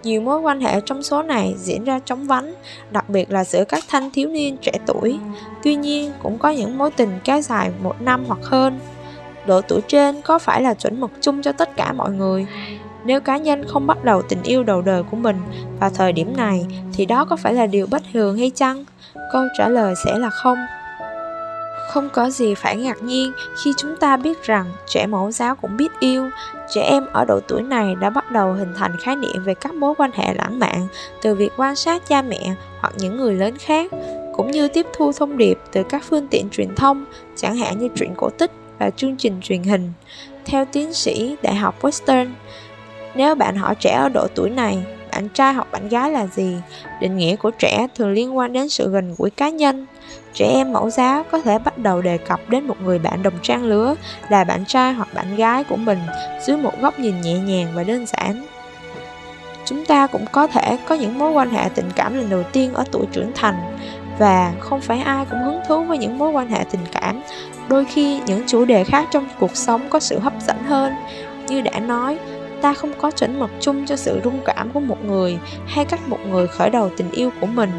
Nhiều 0.03 0.21
mối 0.21 0.39
quan 0.39 0.61
hệ 0.61 0.81
trong 0.85 1.03
số 1.03 1.21
này 1.21 1.55
diễn 1.57 1.83
ra 1.83 1.99
chóng 2.05 2.27
vánh, 2.27 2.53
đặc 2.91 3.09
biệt 3.09 3.31
là 3.31 3.43
giữa 3.43 3.63
các 3.63 3.83
thanh 3.87 4.11
thiếu 4.11 4.29
niên 4.29 4.57
trẻ 4.57 4.71
tuổi. 4.85 5.19
Tuy 5.63 5.75
nhiên, 5.75 6.11
cũng 6.23 6.37
có 6.37 6.49
những 6.49 6.77
mối 6.77 6.91
tình 6.91 7.19
kéo 7.23 7.41
dài 7.41 7.71
một 7.83 8.01
năm 8.01 8.23
hoặc 8.27 8.39
hơn. 8.43 8.79
Độ 9.45 9.61
tuổi 9.61 9.81
trên 9.87 10.21
có 10.21 10.39
phải 10.39 10.61
là 10.61 10.73
chuẩn 10.73 11.01
mực 11.01 11.11
chung 11.21 11.41
cho 11.41 11.51
tất 11.51 11.75
cả 11.75 11.93
mọi 11.93 12.11
người? 12.11 12.45
Nếu 13.05 13.21
cá 13.21 13.37
nhân 13.37 13.63
không 13.67 13.87
bắt 13.87 14.03
đầu 14.03 14.21
tình 14.21 14.43
yêu 14.43 14.63
đầu 14.63 14.81
đời 14.81 15.03
của 15.03 15.17
mình 15.17 15.37
vào 15.79 15.89
thời 15.89 16.13
điểm 16.13 16.37
này 16.37 16.65
thì 16.93 17.05
đó 17.05 17.25
có 17.25 17.35
phải 17.35 17.53
là 17.53 17.65
điều 17.65 17.87
bất 17.87 18.01
thường 18.13 18.37
hay 18.37 18.51
chăng? 18.55 18.85
Câu 19.33 19.43
trả 19.57 19.67
lời 19.67 19.93
sẽ 20.05 20.17
là 20.17 20.29
không. 20.29 20.57
Không 21.97 22.09
có 22.09 22.29
gì 22.29 22.53
phải 22.55 22.75
ngạc 22.75 23.03
nhiên 23.03 23.31
khi 23.63 23.73
chúng 23.77 23.95
ta 23.95 24.17
biết 24.17 24.43
rằng 24.43 24.65
trẻ 24.87 25.07
mẫu 25.07 25.31
giáo 25.31 25.55
cũng 25.55 25.77
biết 25.77 25.91
yêu. 25.99 26.29
Trẻ 26.73 26.81
em 26.81 27.05
ở 27.13 27.25
độ 27.25 27.39
tuổi 27.39 27.61
này 27.61 27.95
đã 27.95 28.09
bắt 28.09 28.31
đầu 28.31 28.53
hình 28.53 28.73
thành 28.75 28.97
khái 28.99 29.15
niệm 29.15 29.43
về 29.43 29.53
các 29.53 29.73
mối 29.73 29.93
quan 29.97 30.11
hệ 30.13 30.33
lãng 30.33 30.59
mạn 30.59 30.87
từ 31.21 31.35
việc 31.35 31.49
quan 31.57 31.75
sát 31.75 32.07
cha 32.07 32.21
mẹ 32.21 32.53
hoặc 32.79 32.93
những 32.97 33.17
người 33.17 33.33
lớn 33.33 33.57
khác, 33.57 33.91
cũng 34.35 34.51
như 34.51 34.67
tiếp 34.67 34.85
thu 34.93 35.11
thông 35.11 35.37
điệp 35.37 35.59
từ 35.71 35.83
các 35.83 36.03
phương 36.09 36.27
tiện 36.27 36.49
truyền 36.49 36.75
thông, 36.75 37.05
chẳng 37.35 37.57
hạn 37.57 37.79
như 37.79 37.89
truyện 37.95 38.13
cổ 38.17 38.29
tích 38.29 38.51
và 38.79 38.89
chương 38.89 39.17
trình 39.17 39.39
truyền 39.41 39.63
hình. 39.63 39.91
Theo 40.45 40.65
tiến 40.65 40.93
sĩ 40.93 41.35
Đại 41.41 41.55
học 41.55 41.81
Western, 41.81 42.27
nếu 43.15 43.35
bạn 43.35 43.55
hỏi 43.55 43.75
trẻ 43.75 43.91
ở 43.91 44.09
độ 44.09 44.27
tuổi 44.35 44.49
này 44.49 44.85
bạn 45.11 45.29
trai 45.29 45.53
hoặc 45.53 45.71
bạn 45.71 45.89
gái 45.89 46.11
là 46.11 46.27
gì 46.27 46.55
định 47.01 47.17
nghĩa 47.17 47.35
của 47.35 47.51
trẻ 47.51 47.87
thường 47.95 48.11
liên 48.11 48.37
quan 48.37 48.53
đến 48.53 48.69
sự 48.69 48.89
gần 48.89 49.15
gũi 49.17 49.29
cá 49.29 49.49
nhân 49.49 49.85
trẻ 50.37 50.47
em 50.47 50.73
mẫu 50.73 50.89
giáo 50.89 51.23
có 51.31 51.39
thể 51.41 51.59
bắt 51.59 51.77
đầu 51.77 52.01
đề 52.01 52.17
cập 52.17 52.49
đến 52.49 52.67
một 52.67 52.81
người 52.81 52.99
bạn 52.99 53.23
đồng 53.23 53.33
trang 53.41 53.63
lứa, 53.63 53.95
là 54.29 54.43
bạn 54.43 54.65
trai 54.65 54.93
hoặc 54.93 55.07
bạn 55.13 55.35
gái 55.35 55.63
của 55.63 55.75
mình, 55.75 55.99
dưới 56.41 56.57
một 56.57 56.81
góc 56.81 56.99
nhìn 56.99 57.21
nhẹ 57.21 57.33
nhàng 57.33 57.67
và 57.73 57.83
đơn 57.83 58.05
giản. 58.05 58.45
Chúng 59.65 59.85
ta 59.85 60.07
cũng 60.07 60.25
có 60.31 60.47
thể 60.47 60.77
có 60.87 60.95
những 60.95 61.19
mối 61.19 61.31
quan 61.31 61.49
hệ 61.49 61.69
tình 61.75 61.89
cảm 61.95 62.17
lần 62.17 62.29
đầu 62.29 62.43
tiên 62.43 62.73
ở 62.73 62.83
tuổi 62.91 63.05
trưởng 63.11 63.31
thành, 63.35 63.77
và 64.19 64.53
không 64.59 64.81
phải 64.81 64.99
ai 64.99 65.25
cũng 65.25 65.39
hứng 65.39 65.59
thú 65.67 65.83
với 65.83 65.97
những 65.97 66.17
mối 66.17 66.29
quan 66.29 66.49
hệ 66.49 66.63
tình 66.71 66.85
cảm. 66.91 67.21
Đôi 67.67 67.85
khi, 67.85 68.21
những 68.25 68.43
chủ 68.47 68.65
đề 68.65 68.83
khác 68.83 69.07
trong 69.11 69.27
cuộc 69.39 69.55
sống 69.55 69.81
có 69.89 69.99
sự 69.99 70.19
hấp 70.19 70.33
dẫn 70.47 70.57
hơn. 70.63 70.93
Như 71.47 71.61
đã 71.61 71.79
nói, 71.79 72.17
ta 72.61 72.73
không 72.73 72.93
có 72.97 73.11
chuẩn 73.11 73.39
mực 73.39 73.49
chung 73.59 73.85
cho 73.85 73.95
sự 73.95 74.21
rung 74.23 74.39
cảm 74.45 74.69
của 74.73 74.79
một 74.79 75.05
người 75.05 75.37
hay 75.67 75.85
cách 75.85 76.07
một 76.07 76.19
người 76.29 76.47
khởi 76.47 76.69
đầu 76.69 76.89
tình 76.97 77.11
yêu 77.11 77.31
của 77.41 77.47
mình. 77.47 77.71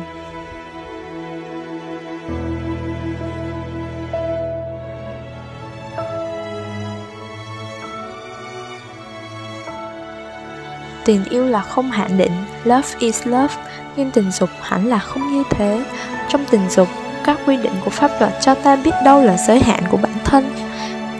Tình 11.09 11.25
yêu 11.25 11.47
là 11.47 11.61
không 11.63 11.91
hạn 11.91 12.19
định, 12.19 12.33
love 12.65 12.89
is 12.99 13.27
love, 13.27 13.55
nhưng 13.97 14.11
tình 14.11 14.31
dục 14.31 14.51
hẳn 14.61 14.87
là 14.87 14.99
không 14.99 15.33
như 15.33 15.43
thế. 15.51 15.85
Trong 16.29 16.45
tình 16.51 16.71
dục, 16.71 16.89
các 17.25 17.39
quy 17.47 17.57
định 17.57 17.73
của 17.85 17.91
pháp 17.91 18.11
luật 18.21 18.33
cho 18.41 18.55
ta 18.55 18.77
biết 18.77 18.91
đâu 19.05 19.23
là 19.23 19.37
giới 19.37 19.61
hạn 19.61 19.83
của 19.91 19.97
bản 19.97 20.13
thân. 20.25 20.55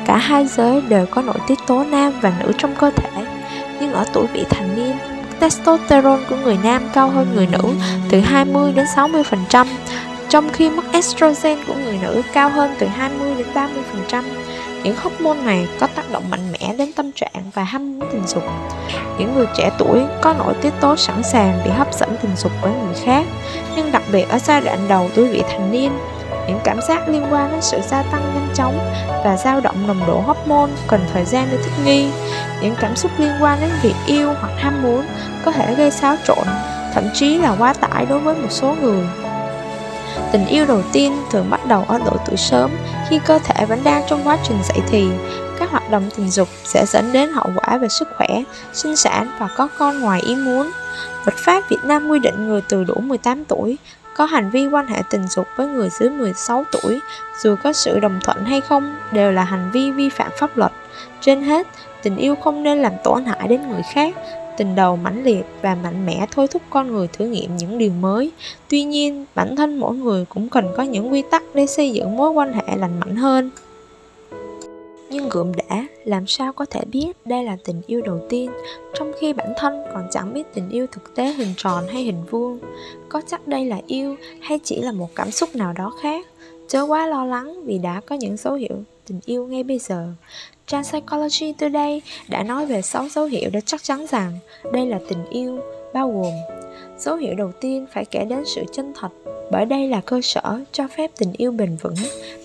Cả 0.07 0.17
hai 0.17 0.47
giới 0.47 0.81
đều 0.81 1.07
có 1.07 1.23
nội 1.23 1.39
tiết 1.47 1.59
tố 1.67 1.85
nam 1.85 2.13
và 2.21 2.33
nữ 2.41 2.53
trong 2.59 2.75
cơ 2.75 2.91
thể, 2.91 3.11
nhưng 3.81 3.93
ở 3.93 4.05
tuổi 4.13 4.27
vị 4.33 4.45
thành 4.51 4.77
niên, 4.77 4.97
testosterone 5.41 6.25
của 6.29 6.37
người 6.37 6.59
nam 6.63 6.83
cao 6.93 7.09
hơn 7.09 7.27
người 7.35 7.47
nữ 7.47 7.75
từ 8.11 8.21
20 8.21 8.73
đến 8.73 8.87
60%, 8.97 9.67
trong 10.29 10.49
khi 10.53 10.71
mức 10.71 10.83
estrogen 10.93 11.59
của 11.67 11.75
người 11.75 11.99
nữ 12.03 12.23
cao 12.33 12.49
hơn 12.49 12.75
từ 12.79 12.87
20 12.87 13.35
đến 13.39 13.47
30%. 14.11 14.23
Những 14.83 14.97
hormone 14.97 15.43
này 15.45 15.69
có 15.81 15.87
tác 15.87 16.11
động 16.13 16.31
mạnh 16.31 16.53
mẽ 16.53 16.75
đến 16.79 16.93
tâm 16.97 17.13
trạng 17.13 17.51
và 17.55 17.65
ham 17.65 17.99
muốn 17.99 18.09
tình 18.13 18.27
dục. 18.27 18.43
Những 19.19 19.35
người 19.35 19.47
trẻ 19.57 19.71
tuổi 19.79 20.03
có 20.23 20.35
nội 20.39 20.55
tiết 20.63 20.73
tố 20.81 20.97
sẵn 20.97 21.23
sàng 21.23 21.61
bị 21.65 21.71
hấp 21.71 21.95
dẫn 21.95 22.17
tình 22.23 22.37
dục 22.37 22.53
với 22.63 22.73
người 22.73 22.95
khác, 23.05 23.27
nhưng 23.77 23.93
đặc 23.93 24.03
biệt 24.13 24.29
ở 24.29 24.39
giai 24.39 24.61
đoạn 24.61 24.79
đầu 24.89 25.11
tuổi 25.15 25.29
vị 25.29 25.43
thành 25.49 25.73
niên, 25.73 25.93
những 26.49 26.59
cảm 26.65 26.81
giác 26.89 27.09
liên 27.09 27.27
quan 27.31 27.51
đến 27.51 27.63
sự 27.63 27.79
gia 27.89 28.03
tăng 28.03 28.23
nhanh 28.35 28.49
chóng 28.55 28.79
và 29.25 29.37
dao 29.37 29.61
động 29.61 29.87
nồng 29.87 30.07
độ 30.07 30.21
hormone 30.21 30.71
cần 30.87 31.01
thời 31.13 31.25
gian 31.25 31.49
để 31.51 31.57
thích 31.57 31.85
nghi. 31.85 32.11
Những 32.63 32.75
cảm 32.81 32.97
xúc 32.97 33.11
liên 33.19 33.33
quan 33.41 33.61
đến 33.61 33.71
việc 33.83 33.95
yêu 34.07 34.33
hoặc 34.41 34.53
ham 34.57 34.83
muốn 34.83 35.05
có 35.45 35.53
thể 35.53 35.75
gây 35.75 35.91
xáo 35.91 36.17
trộn, 36.25 36.47
thậm 36.95 37.05
chí 37.15 37.39
là 37.39 37.57
quá 37.59 37.75
tải 37.75 38.07
đối 38.07 38.19
với 38.19 38.35
một 38.35 38.49
số 38.51 38.77
người. 38.83 39.05
Tình 40.33 40.47
yêu 40.47 40.67
đầu 40.67 40.83
tiên 40.93 41.17
thường 41.31 41.51
bắt 41.51 41.67
đầu 41.67 41.85
ở 41.89 41.99
độ 41.99 42.17
tuổi 42.27 42.37
sớm 42.37 42.71
khi 43.09 43.21
cơ 43.27 43.39
thể 43.39 43.67
vẫn 43.67 43.81
đang 43.85 44.03
trong 44.09 44.21
quá 44.25 44.39
trình 44.45 44.59
dậy 44.69 44.79
thì. 44.89 45.09
Các 45.59 45.71
hoạt 45.71 45.91
động 45.91 46.11
tình 46.17 46.31
dục 46.31 46.49
sẽ 46.65 46.87
dẫn 46.87 47.13
đến 47.13 47.33
hậu 47.33 47.51
quả 47.57 47.79
về 47.79 47.89
sức 47.89 48.09
khỏe, 48.17 48.29
sinh 48.73 48.97
sản 48.97 49.31
và 49.39 49.49
có 49.57 49.69
con 49.79 50.01
ngoài 50.01 50.21
ý 50.21 50.37
muốn. 50.37 50.71
Luật 51.25 51.35
pháp 51.37 51.69
Việt 51.69 51.85
Nam 51.85 52.09
quy 52.09 52.19
định 52.19 52.49
người 52.49 52.63
từ 52.69 52.85
đủ 52.85 52.95
18 52.95 53.45
tuổi 53.45 53.77
có 54.19 54.25
hành 54.25 54.51
vi 54.51 54.67
quan 54.67 54.87
hệ 54.87 55.03
tình 55.11 55.29
dục 55.29 55.47
với 55.57 55.67
người 55.67 55.89
dưới 55.91 56.11
16 56.11 56.65
tuổi, 56.73 57.01
dù 57.43 57.57
có 57.63 57.73
sự 57.73 58.01
đồng 58.01 58.21
thuận 58.25 58.45
hay 58.45 58.61
không, 58.61 58.97
đều 59.13 59.33
là 59.33 59.45
hành 59.45 59.71
vi 59.73 59.91
vi 59.91 60.09
phạm 60.09 60.31
pháp 60.39 60.57
luật. 60.57 60.73
Trên 61.21 61.43
hết, 61.43 61.67
tình 62.03 62.17
yêu 62.17 62.35
không 62.35 62.63
nên 62.63 62.83
làm 62.83 62.93
tổn 63.05 63.25
hại 63.25 63.49
đến 63.49 63.69
người 63.69 63.83
khác, 63.95 64.15
tình 64.59 64.75
đầu 64.75 64.97
mãnh 64.97 65.25
liệt 65.25 65.45
và 65.63 65.75
mạnh 65.75 66.07
mẽ 66.07 66.27
thôi 66.31 66.49
thúc 66.49 66.63
con 66.71 66.93
người 66.93 67.09
thử 67.09 67.27
nghiệm 67.27 67.57
những 67.57 67.79
điều 67.79 67.93
mới. 67.93 68.33
Tuy 68.69 68.85
nhiên, 68.85 69.25
bản 69.35 69.57
thân 69.57 69.79
mỗi 69.79 69.97
người 69.97 70.25
cũng 70.25 70.49
cần 70.49 70.67
có 70.77 70.83
những 70.83 71.13
quy 71.13 71.23
tắc 71.31 71.43
để 71.55 71.67
xây 71.67 71.91
dựng 71.91 72.17
mối 72.17 72.31
quan 72.31 72.53
hệ 72.53 72.77
lành 72.77 73.01
mạnh 73.01 73.17
hơn. 73.17 73.51
Nhưng 75.11 75.29
gượm 75.29 75.53
đã, 75.57 75.87
làm 76.05 76.27
sao 76.27 76.53
có 76.53 76.65
thể 76.65 76.81
biết 76.93 77.17
đây 77.25 77.45
là 77.45 77.57
tình 77.65 77.83
yêu 77.87 78.03
đầu 78.03 78.21
tiên, 78.29 78.51
trong 78.95 79.13
khi 79.21 79.33
bản 79.33 79.53
thân 79.57 79.83
còn 79.95 80.09
chẳng 80.11 80.35
biết 80.35 80.55
tình 80.55 80.69
yêu 80.71 80.87
thực 80.93 81.15
tế 81.15 81.33
hình 81.33 81.55
tròn 81.57 81.85
hay 81.93 82.03
hình 82.03 82.25
vuông. 82.31 82.59
Có 83.09 83.23
chắc 83.27 83.49
đây 83.49 83.65
là 83.65 83.81
yêu 83.87 84.17
hay 84.41 84.59
chỉ 84.65 84.83
là 84.83 84.93
một 84.93 85.09
cảm 85.15 85.31
xúc 85.31 85.57
nào 85.57 85.73
đó 85.73 85.93
khác? 86.03 86.27
Chớ 86.69 86.83
quá 86.83 87.07
lo 87.07 87.25
lắng 87.25 87.65
vì 87.65 87.79
đã 87.79 88.01
có 88.07 88.17
những 88.17 88.37
dấu 88.37 88.55
hiệu 88.55 88.77
tình 89.09 89.21
yêu 89.25 89.47
ngay 89.47 89.63
bây 89.63 89.79
giờ. 89.79 90.13
Trang 90.67 90.85
Psychology 90.85 91.53
Today 91.53 92.03
đã 92.29 92.43
nói 92.43 92.67
về 92.67 92.83
6 92.83 93.09
dấu 93.09 93.25
hiệu 93.25 93.51
để 93.53 93.61
chắc 93.67 93.83
chắn 93.83 94.07
rằng 94.07 94.33
đây 94.73 94.87
là 94.87 94.99
tình 95.09 95.25
yêu, 95.31 95.61
bao 95.95 96.13
gồm 96.13 96.33
Dấu 96.99 97.17
hiệu 97.17 97.35
đầu 97.35 97.53
tiên 97.61 97.87
phải 97.93 98.05
kể 98.05 98.25
đến 98.25 98.43
sự 98.47 98.65
chân 98.73 98.93
thật, 99.01 99.09
bởi 99.51 99.65
đây 99.65 99.89
là 99.89 100.01
cơ 100.01 100.21
sở 100.23 100.61
cho 100.73 100.89
phép 100.97 101.11
tình 101.19 101.33
yêu 101.33 101.53
bền 101.53 101.77
vững. 101.83 101.95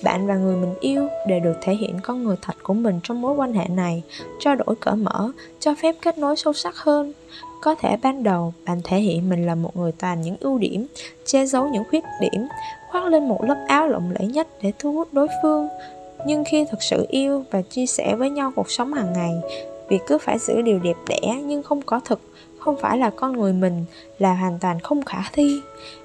Bạn 0.03 0.27
và 0.27 0.35
người 0.35 0.55
mình 0.55 0.73
yêu 0.79 1.07
đều 1.27 1.39
được 1.39 1.53
thể 1.61 1.75
hiện 1.75 1.99
con 2.03 2.23
người 2.23 2.35
thật 2.41 2.55
của 2.63 2.73
mình 2.73 2.99
trong 3.03 3.21
mối 3.21 3.33
quan 3.33 3.53
hệ 3.53 3.67
này, 3.67 4.03
trao 4.39 4.55
đổi 4.55 4.75
cởi 4.79 4.95
mở, 4.95 5.31
cho 5.59 5.75
phép 5.75 5.95
kết 6.01 6.17
nối 6.17 6.35
sâu 6.35 6.53
sắc 6.53 6.75
hơn. 6.77 7.13
Có 7.61 7.75
thể 7.75 7.97
ban 8.01 8.23
đầu 8.23 8.53
bạn 8.65 8.81
thể 8.83 8.99
hiện 8.99 9.29
mình 9.29 9.45
là 9.45 9.55
một 9.55 9.77
người 9.77 9.91
toàn 9.91 10.21
những 10.21 10.35
ưu 10.39 10.57
điểm, 10.57 10.87
che 11.25 11.45
giấu 11.45 11.67
những 11.67 11.83
khuyết 11.89 12.03
điểm, 12.21 12.47
khoác 12.91 13.05
lên 13.05 13.27
một 13.27 13.43
lớp 13.43 13.65
áo 13.67 13.87
lộng 13.87 14.11
lẫy 14.19 14.27
nhất 14.27 14.47
để 14.61 14.71
thu 14.79 14.93
hút 14.93 15.07
đối 15.11 15.27
phương. 15.43 15.67
Nhưng 16.25 16.43
khi 16.43 16.65
thực 16.71 16.83
sự 16.83 17.05
yêu 17.09 17.43
và 17.51 17.61
chia 17.61 17.85
sẻ 17.85 18.15
với 18.15 18.29
nhau 18.29 18.51
cuộc 18.55 18.71
sống 18.71 18.93
hàng 18.93 19.13
ngày, 19.13 19.31
việc 19.89 19.99
cứ 20.07 20.17
phải 20.17 20.39
giữ 20.39 20.61
điều 20.61 20.79
đẹp 20.79 20.97
đẽ 21.07 21.41
nhưng 21.45 21.63
không 21.63 21.81
có 21.81 21.99
thực 21.99 22.19
không 22.63 22.75
phải 22.77 22.97
là 22.97 23.09
con 23.09 23.31
người 23.31 23.53
mình 23.53 23.85
là 24.19 24.33
hoàn 24.33 24.59
toàn 24.59 24.79
không 24.79 25.05
khả 25.05 25.23
thi. 25.33 25.61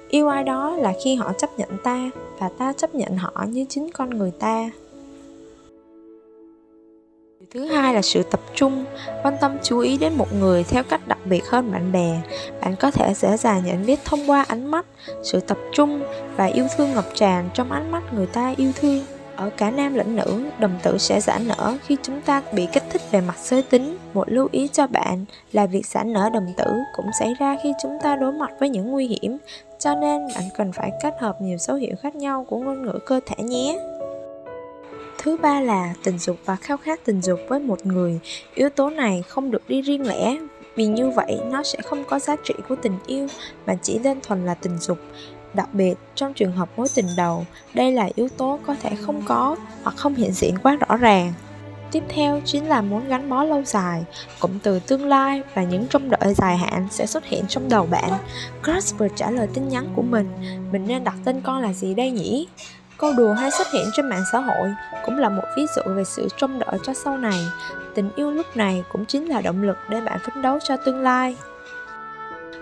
Yêu 0.09 0.27
ai 0.27 0.43
đó 0.43 0.75
là 0.75 0.93
khi 1.03 1.15
họ 1.15 1.33
chấp 1.37 1.49
nhận 1.57 1.69
ta 1.83 2.09
và 2.39 2.49
ta 2.57 2.73
chấp 2.73 2.95
nhận 2.95 3.17
họ 3.17 3.45
như 3.47 3.65
chính 3.69 3.89
con 3.91 4.09
người 4.09 4.31
ta. 4.31 4.69
Thứ 7.53 7.65
hai 7.65 7.93
là 7.93 8.01
sự 8.01 8.23
tập 8.23 8.39
trung 8.55 8.85
quan 9.23 9.33
tâm 9.41 9.57
chú 9.63 9.79
ý 9.79 9.97
đến 9.97 10.13
một 10.17 10.33
người 10.33 10.63
theo 10.63 10.83
cách 10.83 11.07
đặc 11.07 11.17
biệt 11.25 11.45
hơn 11.49 11.71
bạn 11.71 11.91
bè. 11.91 12.21
Bạn 12.61 12.75
có 12.79 12.91
thể 12.91 13.13
dễ 13.13 13.37
dàng 13.37 13.65
nhận 13.65 13.85
biết 13.85 13.99
thông 14.05 14.29
qua 14.29 14.45
ánh 14.47 14.71
mắt 14.71 14.85
sự 15.23 15.39
tập 15.39 15.57
trung 15.73 16.01
và 16.35 16.45
yêu 16.45 16.65
thương 16.77 16.93
ngập 16.93 17.05
tràn 17.13 17.49
trong 17.53 17.71
ánh 17.71 17.91
mắt 17.91 18.03
người 18.13 18.25
ta 18.25 18.53
yêu 18.57 18.71
thương. 18.75 19.03
Ở 19.39 19.49
cả 19.57 19.71
nam 19.71 19.93
lẫn 19.93 20.15
nữ, 20.15 20.43
đồng 20.59 20.79
tử 20.83 20.97
sẽ 20.97 21.19
giãn 21.19 21.47
nở 21.47 21.77
khi 21.85 21.97
chúng 22.03 22.21
ta 22.21 22.41
bị 22.53 22.67
kích 22.73 22.83
thích 22.89 23.01
về 23.11 23.21
mặt 23.21 23.37
giới 23.37 23.61
tính. 23.61 23.97
Một 24.13 24.31
lưu 24.31 24.47
ý 24.51 24.67
cho 24.67 24.87
bạn 24.87 25.25
là 25.51 25.65
việc 25.65 25.85
giãn 25.85 26.13
nở 26.13 26.29
đồng 26.33 26.53
tử 26.57 26.65
cũng 26.95 27.05
xảy 27.19 27.33
ra 27.39 27.57
khi 27.63 27.73
chúng 27.81 27.97
ta 28.03 28.15
đối 28.15 28.31
mặt 28.31 28.49
với 28.59 28.69
những 28.69 28.91
nguy 28.91 29.07
hiểm, 29.07 29.37
cho 29.79 29.95
nên 29.95 30.21
bạn 30.35 30.43
cần 30.57 30.71
phải 30.71 30.91
kết 31.03 31.13
hợp 31.19 31.41
nhiều 31.41 31.57
dấu 31.57 31.77
hiệu 31.77 31.95
khác 32.01 32.15
nhau 32.15 32.45
của 32.49 32.57
ngôn 32.57 32.85
ngữ 32.85 32.99
cơ 33.05 33.19
thể 33.25 33.43
nhé. 33.43 33.79
Thứ 35.17 35.37
ba 35.37 35.61
là 35.61 35.93
tình 36.03 36.17
dục 36.17 36.37
và 36.45 36.55
khao 36.55 36.77
khát 36.77 37.05
tình 37.05 37.21
dục 37.21 37.39
với 37.47 37.59
một 37.59 37.85
người. 37.85 38.19
Yếu 38.55 38.69
tố 38.69 38.89
này 38.89 39.23
không 39.27 39.51
được 39.51 39.61
đi 39.67 39.81
riêng 39.81 40.07
lẻ 40.07 40.37
vì 40.75 40.85
như 40.85 41.09
vậy 41.09 41.39
nó 41.51 41.63
sẽ 41.63 41.79
không 41.81 42.03
có 42.09 42.19
giá 42.19 42.35
trị 42.43 42.53
của 42.69 42.75
tình 42.75 42.97
yêu 43.07 43.27
mà 43.65 43.75
chỉ 43.81 43.99
đơn 43.99 44.19
thuần 44.23 44.45
là 44.45 44.53
tình 44.53 44.77
dục. 44.77 44.97
Đặc 45.53 45.73
biệt, 45.73 45.93
trong 46.15 46.33
trường 46.33 46.51
hợp 46.51 46.69
mối 46.77 46.87
tình 46.95 47.07
đầu, 47.17 47.45
đây 47.73 47.91
là 47.91 48.09
yếu 48.15 48.29
tố 48.29 48.59
có 48.67 48.75
thể 48.81 48.89
không 49.05 49.21
có 49.25 49.55
hoặc 49.83 49.97
không 49.97 50.15
hiện 50.15 50.31
diện 50.31 50.57
quá 50.63 50.75
rõ 50.75 50.97
ràng. 50.97 51.33
Tiếp 51.91 52.03
theo 52.09 52.41
chính 52.45 52.67
là 52.67 52.81
muốn 52.81 53.07
gắn 53.07 53.29
bó 53.29 53.43
lâu 53.43 53.63
dài, 53.63 54.03
cụm 54.39 54.59
từ 54.63 54.79
tương 54.79 55.07
lai 55.07 55.41
và 55.53 55.63
những 55.63 55.87
trông 55.87 56.09
đợi 56.09 56.33
dài 56.33 56.57
hạn 56.57 56.87
sẽ 56.91 57.05
xuất 57.05 57.25
hiện 57.25 57.45
trong 57.47 57.69
đầu 57.69 57.85
bạn. 57.85 58.11
Crush 58.63 58.97
vừa 58.97 59.07
trả 59.15 59.31
lời 59.31 59.47
tin 59.53 59.69
nhắn 59.69 59.87
của 59.95 60.01
mình, 60.01 60.29
mình 60.71 60.87
nên 60.87 61.03
đặt 61.03 61.15
tên 61.25 61.41
con 61.41 61.61
là 61.61 61.73
gì 61.73 61.93
đây 61.93 62.11
nhỉ? 62.11 62.47
Câu 62.97 63.13
đùa 63.13 63.33
hay 63.33 63.51
xuất 63.51 63.71
hiện 63.71 63.85
trên 63.93 64.09
mạng 64.09 64.23
xã 64.31 64.39
hội 64.39 64.69
cũng 65.05 65.17
là 65.17 65.29
một 65.29 65.43
ví 65.57 65.65
dụ 65.75 65.81
về 65.85 66.03
sự 66.03 66.27
trông 66.37 66.59
đợi 66.59 66.79
cho 66.83 66.93
sau 66.93 67.17
này. 67.17 67.39
Tình 67.95 68.09
yêu 68.15 68.31
lúc 68.31 68.57
này 68.57 68.83
cũng 68.91 69.05
chính 69.05 69.25
là 69.25 69.41
động 69.41 69.61
lực 69.61 69.77
để 69.89 70.01
bạn 70.01 70.19
phấn 70.19 70.41
đấu 70.41 70.59
cho 70.63 70.77
tương 70.77 71.01
lai. 71.01 71.35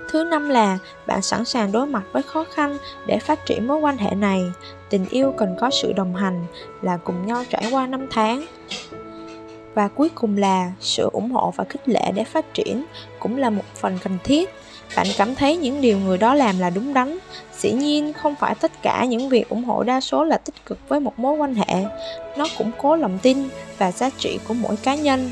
Thứ 0.09 0.23
năm 0.23 0.49
là 0.49 0.77
bạn 1.07 1.21
sẵn 1.21 1.45
sàng 1.45 1.71
đối 1.71 1.85
mặt 1.85 2.03
với 2.11 2.23
khó 2.23 2.45
khăn 2.53 2.77
để 3.05 3.19
phát 3.19 3.45
triển 3.45 3.67
mối 3.67 3.77
quan 3.77 3.97
hệ 3.97 4.15
này. 4.15 4.43
Tình 4.89 5.05
yêu 5.09 5.33
cần 5.37 5.55
có 5.59 5.69
sự 5.69 5.93
đồng 5.93 6.15
hành, 6.15 6.45
là 6.81 6.97
cùng 6.97 7.25
nhau 7.25 7.43
trải 7.49 7.63
qua 7.71 7.87
năm 7.87 8.07
tháng. 8.11 8.45
Và 9.73 9.87
cuối 9.87 10.09
cùng 10.15 10.37
là 10.37 10.71
sự 10.79 11.09
ủng 11.13 11.31
hộ 11.31 11.53
và 11.55 11.63
khích 11.63 11.89
lệ 11.89 12.11
để 12.15 12.23
phát 12.23 12.53
triển 12.53 12.85
cũng 13.19 13.37
là 13.37 13.49
một 13.49 13.63
phần 13.75 13.97
cần 14.03 14.17
thiết. 14.23 14.49
Bạn 14.95 15.07
cảm 15.17 15.35
thấy 15.35 15.57
những 15.57 15.81
điều 15.81 15.97
người 15.99 16.17
đó 16.17 16.33
làm 16.33 16.59
là 16.59 16.69
đúng 16.69 16.93
đắn. 16.93 17.17
Dĩ 17.57 17.71
nhiên, 17.71 18.13
không 18.13 18.35
phải 18.35 18.55
tất 18.55 18.71
cả 18.81 19.05
những 19.05 19.29
việc 19.29 19.49
ủng 19.49 19.63
hộ 19.63 19.83
đa 19.83 20.01
số 20.01 20.23
là 20.23 20.37
tích 20.37 20.65
cực 20.65 20.79
với 20.89 20.99
một 20.99 21.19
mối 21.19 21.37
quan 21.37 21.55
hệ. 21.55 21.85
Nó 22.37 22.45
củng 22.57 22.71
cố 22.77 22.95
lòng 22.95 23.19
tin 23.21 23.37
và 23.77 23.91
giá 23.91 24.09
trị 24.17 24.39
của 24.47 24.53
mỗi 24.53 24.75
cá 24.75 24.95
nhân 24.95 25.31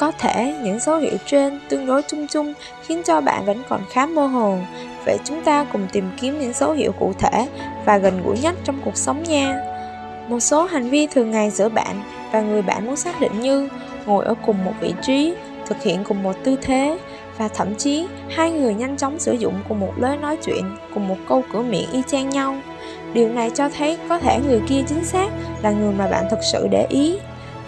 có 0.00 0.12
thể 0.18 0.54
những 0.62 0.78
dấu 0.78 0.96
hiệu 0.96 1.16
trên 1.26 1.60
tương 1.68 1.86
đối 1.86 2.02
chung 2.02 2.26
chung 2.26 2.52
khiến 2.82 3.02
cho 3.04 3.20
bạn 3.20 3.44
vẫn 3.44 3.62
còn 3.68 3.80
khá 3.90 4.06
mơ 4.06 4.26
hồ. 4.26 4.58
Vậy 5.04 5.18
chúng 5.24 5.42
ta 5.42 5.66
cùng 5.72 5.86
tìm 5.92 6.10
kiếm 6.20 6.40
những 6.40 6.52
dấu 6.52 6.72
hiệu 6.72 6.92
cụ 6.92 7.12
thể 7.18 7.48
và 7.84 7.98
gần 7.98 8.22
gũi 8.24 8.38
nhất 8.38 8.54
trong 8.64 8.80
cuộc 8.84 8.96
sống 8.96 9.22
nha. 9.22 9.60
Một 10.28 10.40
số 10.40 10.64
hành 10.64 10.90
vi 10.90 11.06
thường 11.06 11.30
ngày 11.30 11.50
giữa 11.50 11.68
bạn 11.68 12.02
và 12.32 12.40
người 12.40 12.62
bạn 12.62 12.86
muốn 12.86 12.96
xác 12.96 13.20
định 13.20 13.40
như 13.40 13.68
ngồi 14.06 14.24
ở 14.24 14.34
cùng 14.46 14.64
một 14.64 14.72
vị 14.80 14.94
trí, 15.02 15.34
thực 15.66 15.82
hiện 15.82 16.04
cùng 16.04 16.22
một 16.22 16.36
tư 16.44 16.56
thế 16.62 16.98
và 17.38 17.48
thậm 17.48 17.74
chí 17.74 18.06
hai 18.28 18.50
người 18.50 18.74
nhanh 18.74 18.96
chóng 18.96 19.18
sử 19.18 19.32
dụng 19.32 19.54
cùng 19.68 19.80
một 19.80 19.92
lối 19.96 20.16
nói 20.16 20.36
chuyện, 20.36 20.76
cùng 20.94 21.08
một 21.08 21.16
câu 21.28 21.44
cửa 21.52 21.62
miệng 21.62 21.92
y 21.92 22.02
chang 22.06 22.30
nhau. 22.30 22.56
Điều 23.12 23.28
này 23.28 23.50
cho 23.54 23.68
thấy 23.68 23.98
có 24.08 24.18
thể 24.18 24.40
người 24.48 24.60
kia 24.68 24.82
chính 24.88 25.04
xác 25.04 25.28
là 25.62 25.70
người 25.70 25.92
mà 25.92 26.06
bạn 26.06 26.24
thực 26.30 26.40
sự 26.52 26.68
để 26.70 26.86
ý. 26.90 27.18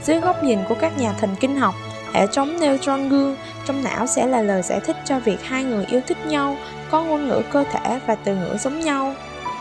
Dưới 0.02 0.20
góc 0.20 0.44
nhìn 0.44 0.58
của 0.68 0.74
các 0.80 0.98
nhà 0.98 1.12
thần 1.20 1.30
kinh 1.40 1.56
học, 1.56 1.74
hệ 2.12 2.26
chống 2.26 2.60
neutron 2.60 3.08
gương 3.08 3.36
trong 3.64 3.84
não 3.84 4.06
sẽ 4.06 4.26
là 4.26 4.42
lời 4.42 4.62
giải 4.62 4.80
thích 4.80 4.96
cho 5.04 5.18
việc 5.18 5.42
hai 5.42 5.64
người 5.64 5.84
yêu 5.88 6.00
thích 6.06 6.26
nhau, 6.26 6.56
có 6.90 7.02
ngôn 7.02 7.28
ngữ 7.28 7.42
cơ 7.50 7.64
thể 7.72 8.00
và 8.06 8.14
từ 8.14 8.34
ngữ 8.34 8.56
giống 8.60 8.80
nhau. 8.80 9.14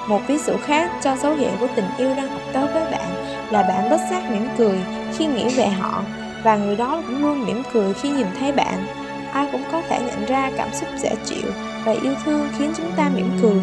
Một 0.08 0.22
ví 0.28 0.38
dụ 0.38 0.54
khác 0.66 0.92
cho 1.02 1.16
dấu 1.16 1.36
hiệu 1.36 1.52
của 1.60 1.68
tình 1.76 1.86
yêu 1.98 2.10
đang 2.16 2.30
ập 2.30 2.42
tới 2.54 2.68
với 2.74 2.92
bạn 2.92 3.10
là 3.52 3.64
bạn 3.64 3.90
bất 3.90 4.00
giác 4.12 4.32
mỉm 4.32 4.48
cười 4.58 4.80
khi 5.18 5.26
nghĩ 5.26 5.50
về 5.50 5.68
họ 5.68 6.04
và 6.44 6.56
người 6.56 6.76
đó 6.76 7.04
cũng 7.08 7.22
luôn 7.22 7.46
mỉm 7.46 7.64
cười 7.74 7.94
khi 7.94 8.10
nhìn 8.10 8.28
thấy 8.40 8.52
bạn. 8.52 8.86
Ai 9.34 9.48
cũng 9.52 9.64
có 9.72 9.82
thể 9.90 10.00
nhận 10.08 10.26
ra 10.26 10.52
cảm 10.58 10.70
xúc 10.74 10.90
dễ 10.98 11.16
chịu 11.26 11.52
và 11.86 11.92
yêu 11.92 12.14
thương 12.26 12.50
khiến 12.58 12.74
chúng 12.78 12.92
ta 12.96 13.10
mỉm 13.16 13.32
cười. 13.42 13.62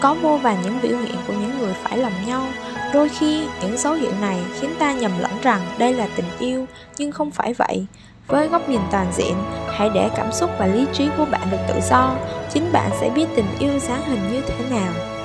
Có 0.00 0.14
vô 0.22 0.36
vàn 0.36 0.56
những 0.62 0.78
biểu 0.82 0.98
hiện 0.98 1.16
của 1.26 1.32
những 1.32 1.58
người 1.58 1.74
phải 1.82 1.98
lòng 1.98 2.12
nhau 2.26 2.42
Đôi 2.94 3.08
khi, 3.08 3.44
những 3.62 3.76
dấu 3.76 3.94
hiệu 3.94 4.12
này 4.20 4.38
khiến 4.60 4.70
ta 4.78 4.92
nhầm 4.92 5.12
lẫn 5.18 5.32
rằng 5.42 5.60
đây 5.78 5.92
là 5.92 6.08
tình 6.16 6.26
yêu, 6.38 6.66
nhưng 6.98 7.12
không 7.12 7.30
phải 7.30 7.54
vậy. 7.54 7.86
Với 8.26 8.48
góc 8.48 8.68
nhìn 8.68 8.80
toàn 8.90 9.12
diện, 9.12 9.34
hãy 9.68 9.90
để 9.94 10.10
cảm 10.16 10.32
xúc 10.32 10.50
và 10.58 10.66
lý 10.66 10.86
trí 10.92 11.08
của 11.16 11.24
bạn 11.24 11.50
được 11.50 11.58
tự 11.68 11.74
do, 11.90 12.16
chính 12.50 12.72
bạn 12.72 12.90
sẽ 13.00 13.10
biết 13.10 13.26
tình 13.36 13.48
yêu 13.58 13.78
dáng 13.78 14.02
hình 14.06 14.32
như 14.32 14.40
thế 14.40 14.64
nào. 14.70 15.15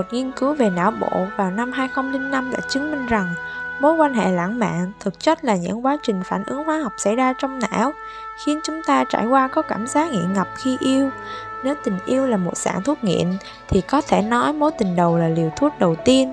Một 0.00 0.12
nghiên 0.12 0.32
cứu 0.32 0.54
về 0.54 0.70
não 0.70 0.90
bộ 0.90 1.26
vào 1.36 1.50
năm 1.50 1.72
2005 1.72 2.50
đã 2.50 2.58
chứng 2.68 2.90
minh 2.90 3.06
rằng 3.06 3.34
mối 3.80 3.94
quan 3.94 4.14
hệ 4.14 4.32
lãng 4.32 4.58
mạn 4.58 4.92
thực 5.00 5.20
chất 5.20 5.44
là 5.44 5.56
những 5.56 5.86
quá 5.86 5.98
trình 6.02 6.22
phản 6.24 6.44
ứng 6.44 6.64
hóa 6.64 6.78
học 6.78 6.92
xảy 6.98 7.16
ra 7.16 7.34
trong 7.38 7.58
não, 7.58 7.92
khiến 8.44 8.60
chúng 8.64 8.82
ta 8.86 9.04
trải 9.04 9.26
qua 9.26 9.48
có 9.48 9.62
cảm 9.62 9.86
giác 9.86 10.10
nghiện 10.12 10.32
ngập 10.32 10.48
khi 10.56 10.76
yêu. 10.80 11.10
Nếu 11.64 11.74
tình 11.84 11.98
yêu 12.06 12.26
là 12.26 12.36
một 12.36 12.56
sản 12.56 12.80
thuốc 12.84 13.04
nghiện, 13.04 13.26
thì 13.68 13.80
có 13.80 14.00
thể 14.00 14.22
nói 14.22 14.52
mối 14.52 14.70
tình 14.78 14.96
đầu 14.96 15.18
là 15.18 15.28
liều 15.28 15.50
thuốc 15.56 15.72
đầu 15.78 15.96
tiên. 16.04 16.32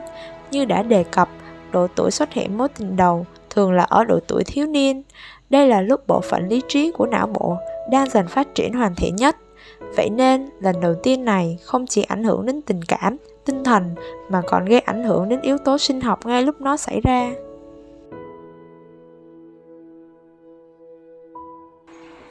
Như 0.51 0.65
đã 0.65 0.83
đề 0.83 1.03
cập, 1.03 1.29
độ 1.71 1.87
tuổi 1.95 2.11
xuất 2.11 2.33
hiện 2.33 2.57
mối 2.57 2.69
tình 2.69 2.95
đầu 2.95 3.25
thường 3.49 3.71
là 3.71 3.83
ở 3.83 4.03
độ 4.03 4.19
tuổi 4.27 4.43
thiếu 4.43 4.67
niên. 4.67 5.03
Đây 5.49 5.67
là 5.67 5.81
lúc 5.81 6.07
bộ 6.07 6.21
phận 6.21 6.47
lý 6.47 6.61
trí 6.67 6.91
của 6.91 7.05
não 7.05 7.27
bộ 7.27 7.57
đang 7.91 8.09
dần 8.09 8.27
phát 8.27 8.55
triển 8.55 8.73
hoàn 8.73 8.95
thiện 8.95 9.15
nhất. 9.15 9.37
Vậy 9.95 10.09
nên, 10.09 10.49
lần 10.59 10.81
đầu 10.81 10.95
tiên 11.03 11.25
này 11.25 11.57
không 11.63 11.87
chỉ 11.87 12.01
ảnh 12.01 12.23
hưởng 12.23 12.45
đến 12.45 12.61
tình 12.61 12.83
cảm 12.83 13.17
tinh 13.47 13.63
thần 13.63 13.95
mà 14.29 14.41
còn 14.47 14.65
gây 14.65 14.79
ảnh 14.79 15.03
hưởng 15.03 15.29
đến 15.29 15.41
yếu 15.41 15.57
tố 15.57 15.77
sinh 15.77 16.01
học 16.01 16.25
ngay 16.25 16.43
lúc 16.43 16.61
nó 16.61 16.77
xảy 16.77 17.01
ra 17.01 17.31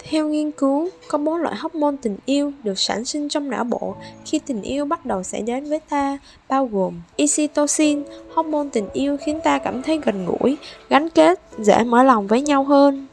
Theo 0.08 0.28
nghiên 0.28 0.50
cứu, 0.50 0.88
có 1.08 1.18
bốn 1.18 1.36
loại 1.36 1.56
hormone 1.56 1.96
tình 2.02 2.16
yêu 2.26 2.52
được 2.62 2.78
sản 2.78 3.04
sinh 3.04 3.28
trong 3.28 3.50
não 3.50 3.64
bộ 3.64 3.94
khi 4.24 4.38
tình 4.38 4.62
yêu 4.62 4.84
bắt 4.84 5.06
đầu 5.06 5.22
xảy 5.22 5.42
đến 5.42 5.64
với 5.64 5.80
ta, 5.80 6.18
bao 6.48 6.66
gồm 6.66 7.00
oxytocin, 7.22 8.02
hormone 8.34 8.68
tình 8.72 8.88
yêu 8.92 9.16
khiến 9.26 9.40
ta 9.44 9.58
cảm 9.58 9.82
thấy 9.82 10.00
gần 10.04 10.26
gũi, 10.26 10.56
gắn 10.88 11.10
kết, 11.10 11.40
dễ 11.58 11.84
mở 11.84 12.02
lòng 12.02 12.26
với 12.26 12.40
nhau 12.40 12.64
hơn. 12.64 13.06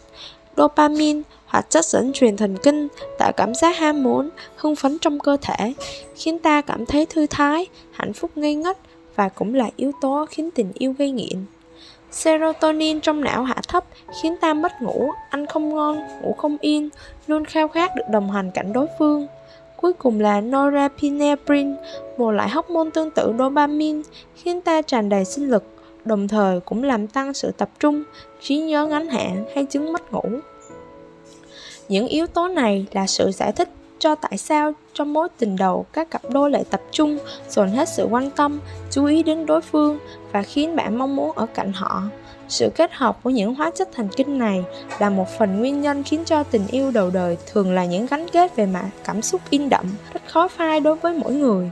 Dopamine, 0.57 1.21
hoặc 1.53 1.69
chất 1.69 1.85
dẫn 1.85 2.13
truyền 2.13 2.37
thần 2.37 2.57
kinh 2.63 2.87
tạo 3.17 3.31
cảm 3.31 3.55
giác 3.55 3.77
ham 3.77 4.03
muốn, 4.03 4.29
hưng 4.55 4.75
phấn 4.75 4.97
trong 5.01 5.19
cơ 5.19 5.37
thể, 5.41 5.73
khiến 6.15 6.39
ta 6.39 6.61
cảm 6.61 6.85
thấy 6.85 7.05
thư 7.05 7.27
thái, 7.29 7.65
hạnh 7.91 8.13
phúc 8.13 8.31
ngây 8.35 8.55
ngất 8.55 8.77
và 9.15 9.29
cũng 9.29 9.55
là 9.55 9.69
yếu 9.75 9.91
tố 10.01 10.25
khiến 10.29 10.49
tình 10.51 10.71
yêu 10.73 10.93
gây 10.97 11.11
nghiện. 11.11 11.45
Serotonin 12.11 13.01
trong 13.01 13.21
não 13.21 13.43
hạ 13.43 13.55
thấp 13.67 13.83
khiến 14.21 14.35
ta 14.41 14.53
mất 14.53 14.81
ngủ, 14.81 15.09
ăn 15.29 15.45
không 15.45 15.75
ngon, 15.75 15.97
ngủ 16.21 16.33
không 16.33 16.57
yên, 16.61 16.89
luôn 17.27 17.45
khao 17.45 17.67
khát 17.67 17.95
được 17.95 18.03
đồng 18.11 18.31
hành 18.31 18.51
cạnh 18.51 18.73
đối 18.73 18.87
phương. 18.99 19.27
Cuối 19.81 19.93
cùng 19.93 20.19
là 20.19 20.41
norepinephrine, 20.41 21.75
một 22.17 22.31
loại 22.31 22.49
hormone 22.49 22.89
tương 22.93 23.11
tự 23.11 23.33
dopamine, 23.39 24.01
khiến 24.35 24.61
ta 24.61 24.81
tràn 24.81 25.09
đầy 25.09 25.25
sinh 25.25 25.49
lực, 25.49 25.63
đồng 26.05 26.27
thời 26.27 26.59
cũng 26.59 26.83
làm 26.83 27.07
tăng 27.07 27.33
sự 27.33 27.51
tập 27.51 27.69
trung, 27.79 28.03
trí 28.41 28.57
nhớ 28.57 28.85
ngắn 28.85 29.07
hạn 29.07 29.45
hay 29.55 29.65
chứng 29.65 29.93
mất 29.93 30.11
ngủ. 30.11 30.39
Những 31.93 32.07
yếu 32.07 32.27
tố 32.27 32.47
này 32.47 32.85
là 32.91 33.07
sự 33.07 33.31
giải 33.31 33.51
thích 33.51 33.69
cho 33.99 34.15
tại 34.15 34.37
sao 34.37 34.73
trong 34.93 35.13
mối 35.13 35.27
tình 35.37 35.55
đầu 35.55 35.85
các 35.93 36.11
cặp 36.11 36.21
đôi 36.29 36.51
lại 36.51 36.63
tập 36.69 36.81
trung, 36.91 37.17
dồn 37.49 37.69
hết 37.69 37.89
sự 37.89 38.05
quan 38.05 38.29
tâm, 38.29 38.59
chú 38.91 39.05
ý 39.05 39.23
đến 39.23 39.45
đối 39.45 39.61
phương 39.61 39.99
và 40.31 40.43
khiến 40.43 40.75
bạn 40.75 40.97
mong 40.97 41.15
muốn 41.15 41.31
ở 41.31 41.45
cạnh 41.45 41.73
họ. 41.73 42.03
Sự 42.47 42.69
kết 42.75 42.91
hợp 42.93 43.23
của 43.23 43.29
những 43.29 43.55
hóa 43.55 43.71
chất 43.75 43.89
thần 43.95 44.07
kinh 44.15 44.37
này 44.37 44.63
là 44.99 45.09
một 45.09 45.25
phần 45.37 45.59
nguyên 45.59 45.81
nhân 45.81 46.03
khiến 46.03 46.23
cho 46.25 46.43
tình 46.43 46.67
yêu 46.67 46.91
đầu 46.91 47.09
đời 47.09 47.37
thường 47.51 47.73
là 47.73 47.85
những 47.85 48.05
gắn 48.05 48.25
kết 48.31 48.55
về 48.55 48.65
mặt 48.65 48.89
cảm 49.03 49.21
xúc 49.21 49.41
in 49.49 49.69
đậm, 49.69 49.85
rất 50.13 50.21
khó 50.27 50.47
phai 50.47 50.79
đối 50.79 50.95
với 50.95 51.13
mỗi 51.13 51.33
người. 51.33 51.71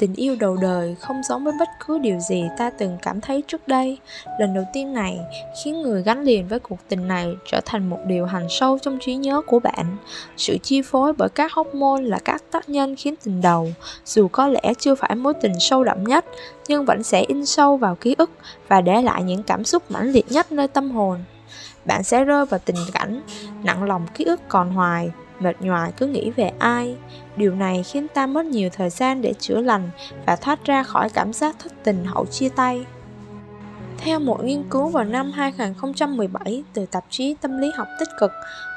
Tình 0.00 0.14
yêu 0.14 0.36
đầu 0.40 0.56
đời 0.56 0.96
không 1.00 1.22
giống 1.22 1.44
với 1.44 1.52
bất 1.58 1.68
cứ 1.86 1.98
điều 1.98 2.18
gì 2.18 2.44
ta 2.58 2.70
từng 2.70 2.98
cảm 3.02 3.20
thấy 3.20 3.42
trước 3.46 3.68
đây. 3.68 3.98
Lần 4.38 4.54
đầu 4.54 4.64
tiên 4.72 4.92
này 4.92 5.18
khiến 5.64 5.82
người 5.82 6.02
gắn 6.02 6.22
liền 6.22 6.48
với 6.48 6.58
cuộc 6.58 6.78
tình 6.88 7.08
này 7.08 7.34
trở 7.46 7.60
thành 7.64 7.90
một 7.90 7.98
điều 8.06 8.26
hành 8.26 8.46
sâu 8.50 8.78
trong 8.78 8.98
trí 9.00 9.14
nhớ 9.14 9.42
của 9.46 9.58
bạn. 9.58 9.96
Sự 10.36 10.58
chi 10.62 10.82
phối 10.82 11.12
bởi 11.12 11.28
các 11.28 11.52
hormone 11.52 12.02
là 12.02 12.18
các 12.24 12.42
tác 12.50 12.68
nhân 12.68 12.96
khiến 12.96 13.14
tình 13.24 13.40
đầu, 13.40 13.68
dù 14.04 14.28
có 14.28 14.48
lẽ 14.48 14.74
chưa 14.78 14.94
phải 14.94 15.14
mối 15.14 15.34
tình 15.34 15.60
sâu 15.60 15.84
đậm 15.84 16.04
nhất, 16.04 16.24
nhưng 16.68 16.84
vẫn 16.84 17.02
sẽ 17.02 17.24
in 17.28 17.46
sâu 17.46 17.76
vào 17.76 17.94
ký 17.94 18.14
ức 18.18 18.30
và 18.68 18.80
để 18.80 19.02
lại 19.02 19.22
những 19.22 19.42
cảm 19.42 19.64
xúc 19.64 19.90
mãnh 19.90 20.12
liệt 20.12 20.32
nhất 20.32 20.52
nơi 20.52 20.68
tâm 20.68 20.90
hồn. 20.90 21.18
bạn 21.84 22.02
sẽ 22.02 22.24
rơi 22.24 22.46
vào 22.46 22.60
tình 22.64 22.76
cảnh 22.92 23.22
nặng 23.64 23.84
lòng 23.84 24.06
ký 24.14 24.24
ức 24.24 24.40
còn 24.48 24.70
hoài 24.70 25.10
mệt 25.40 25.56
nhoài 25.60 25.92
cứ 25.96 26.06
nghĩ 26.06 26.30
về 26.30 26.52
ai 26.58 26.96
điều 27.36 27.54
này 27.54 27.82
khiến 27.82 28.06
ta 28.14 28.26
mất 28.26 28.46
nhiều 28.46 28.70
thời 28.72 28.90
gian 28.90 29.22
để 29.22 29.34
chữa 29.38 29.60
lành 29.60 29.90
và 30.26 30.36
thoát 30.36 30.64
ra 30.64 30.82
khỏi 30.82 31.08
cảm 31.08 31.32
giác 31.32 31.56
thất 31.58 31.72
tình 31.84 32.04
hậu 32.04 32.26
chia 32.26 32.48
tay 32.48 32.86
theo 34.04 34.18
một 34.18 34.44
nghiên 34.44 34.62
cứu 34.70 34.88
vào 34.88 35.04
năm 35.04 35.32
2017 35.32 36.64
từ 36.74 36.86
tạp 36.86 37.04
chí 37.10 37.36
Tâm 37.40 37.58
lý 37.58 37.70
học 37.76 37.88
tích 38.00 38.08
cực, 38.20 38.30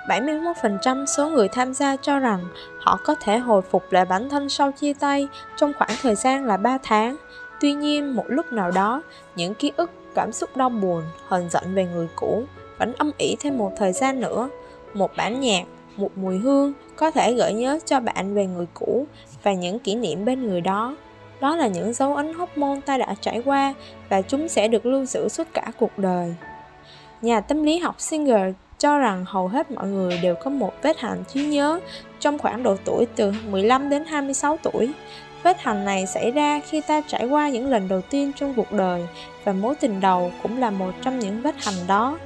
71% 0.08 1.06
số 1.06 1.30
người 1.30 1.48
tham 1.48 1.74
gia 1.74 1.96
cho 1.96 2.20
rằng 2.20 2.40
họ 2.80 3.00
có 3.04 3.16
thể 3.16 3.38
hồi 3.38 3.62
phục 3.62 3.92
lại 3.92 4.06
bản 4.06 4.30
thân 4.30 4.50
sau 4.50 4.72
chia 4.72 4.94
tay 4.94 5.28
trong 5.56 5.74
khoảng 5.78 5.92
thời 6.02 6.16
gian 6.16 6.46
là 6.46 6.58
3 6.58 6.78
tháng. 6.84 7.16
Tuy 7.62 7.74
nhiên, 7.74 8.16
một 8.16 8.26
lúc 8.28 8.54
nào 8.54 8.72
đó, 8.72 9.02
những 9.36 9.56
ký 9.56 9.72
ức, 9.78 9.92
cảm 10.16 10.32
xúc 10.32 10.58
đau 10.58 10.70
buồn, 10.70 11.04
hờn 11.28 11.50
giận 11.50 11.64
về 11.74 11.86
người 11.86 12.08
cũ 12.16 12.44
vẫn 12.78 12.94
âm 12.94 13.12
ỉ 13.18 13.36
thêm 13.40 13.58
một 13.58 13.72
thời 13.78 13.94
gian 13.94 14.20
nữa. 14.20 14.50
Một 14.94 15.12
bản 15.18 15.40
nhạc, 15.42 15.64
một 15.98 16.18
mùi 16.18 16.38
hương 16.38 16.74
có 16.96 17.12
thể 17.12 17.34
gợi 17.34 17.54
nhớ 17.54 17.80
cho 17.86 18.00
bạn 18.00 18.34
về 18.34 18.46
người 18.46 18.68
cũ 18.74 19.08
và 19.44 19.54
những 19.54 19.80
kỷ 19.80 19.96
niệm 19.96 20.26
bên 20.26 20.48
người 20.48 20.62
đó 20.62 20.96
đó 21.44 21.56
là 21.56 21.68
những 21.68 21.94
dấu 21.94 22.16
ấn 22.16 22.34
hormone 22.34 22.80
ta 22.86 22.98
đã 22.98 23.16
trải 23.22 23.42
qua 23.46 23.74
và 24.10 24.22
chúng 24.22 24.48
sẽ 24.48 24.68
được 24.68 24.86
lưu 24.86 25.06
giữ 25.06 25.30
suốt 25.30 25.48
cả 25.54 25.72
cuộc 25.80 25.98
đời. 25.98 26.36
Nhà 27.22 27.42
tâm 27.42 27.64
lý 27.64 27.80
học 27.80 28.02
Singer 28.02 28.56
cho 28.78 28.98
rằng 28.98 29.26
hầu 29.28 29.48
hết 29.48 29.72
mọi 29.72 29.88
người 29.88 30.20
đều 30.22 30.36
có 30.36 30.50
một 30.50 30.74
vết 30.82 31.00
hằn 31.00 31.24
trí 31.34 31.46
nhớ 31.46 31.80
trong 32.20 32.40
khoảng 32.40 32.64
độ 32.64 32.76
tuổi 32.86 33.06
từ 33.16 33.34
15 33.50 33.90
đến 33.90 34.06
26 34.06 34.58
tuổi. 34.64 34.94
Vết 35.44 35.62
hằn 35.62 35.86
này 35.86 36.08
xảy 36.08 36.32
ra 36.32 36.60
khi 36.60 36.82
ta 36.82 37.02
trải 37.08 37.26
qua 37.26 37.50
những 37.50 37.70
lần 37.70 37.88
đầu 37.88 38.02
tiên 38.02 38.32
trong 38.36 38.54
cuộc 38.54 38.72
đời 38.72 39.08
và 39.44 39.54
mối 39.54 39.76
tình 39.76 40.02
đầu 40.02 40.32
cũng 40.44 40.60
là 40.60 40.70
một 40.70 40.92
trong 41.02 41.20
những 41.20 41.42
vết 41.42 41.56
hằn 41.66 41.74
đó. 41.88 42.18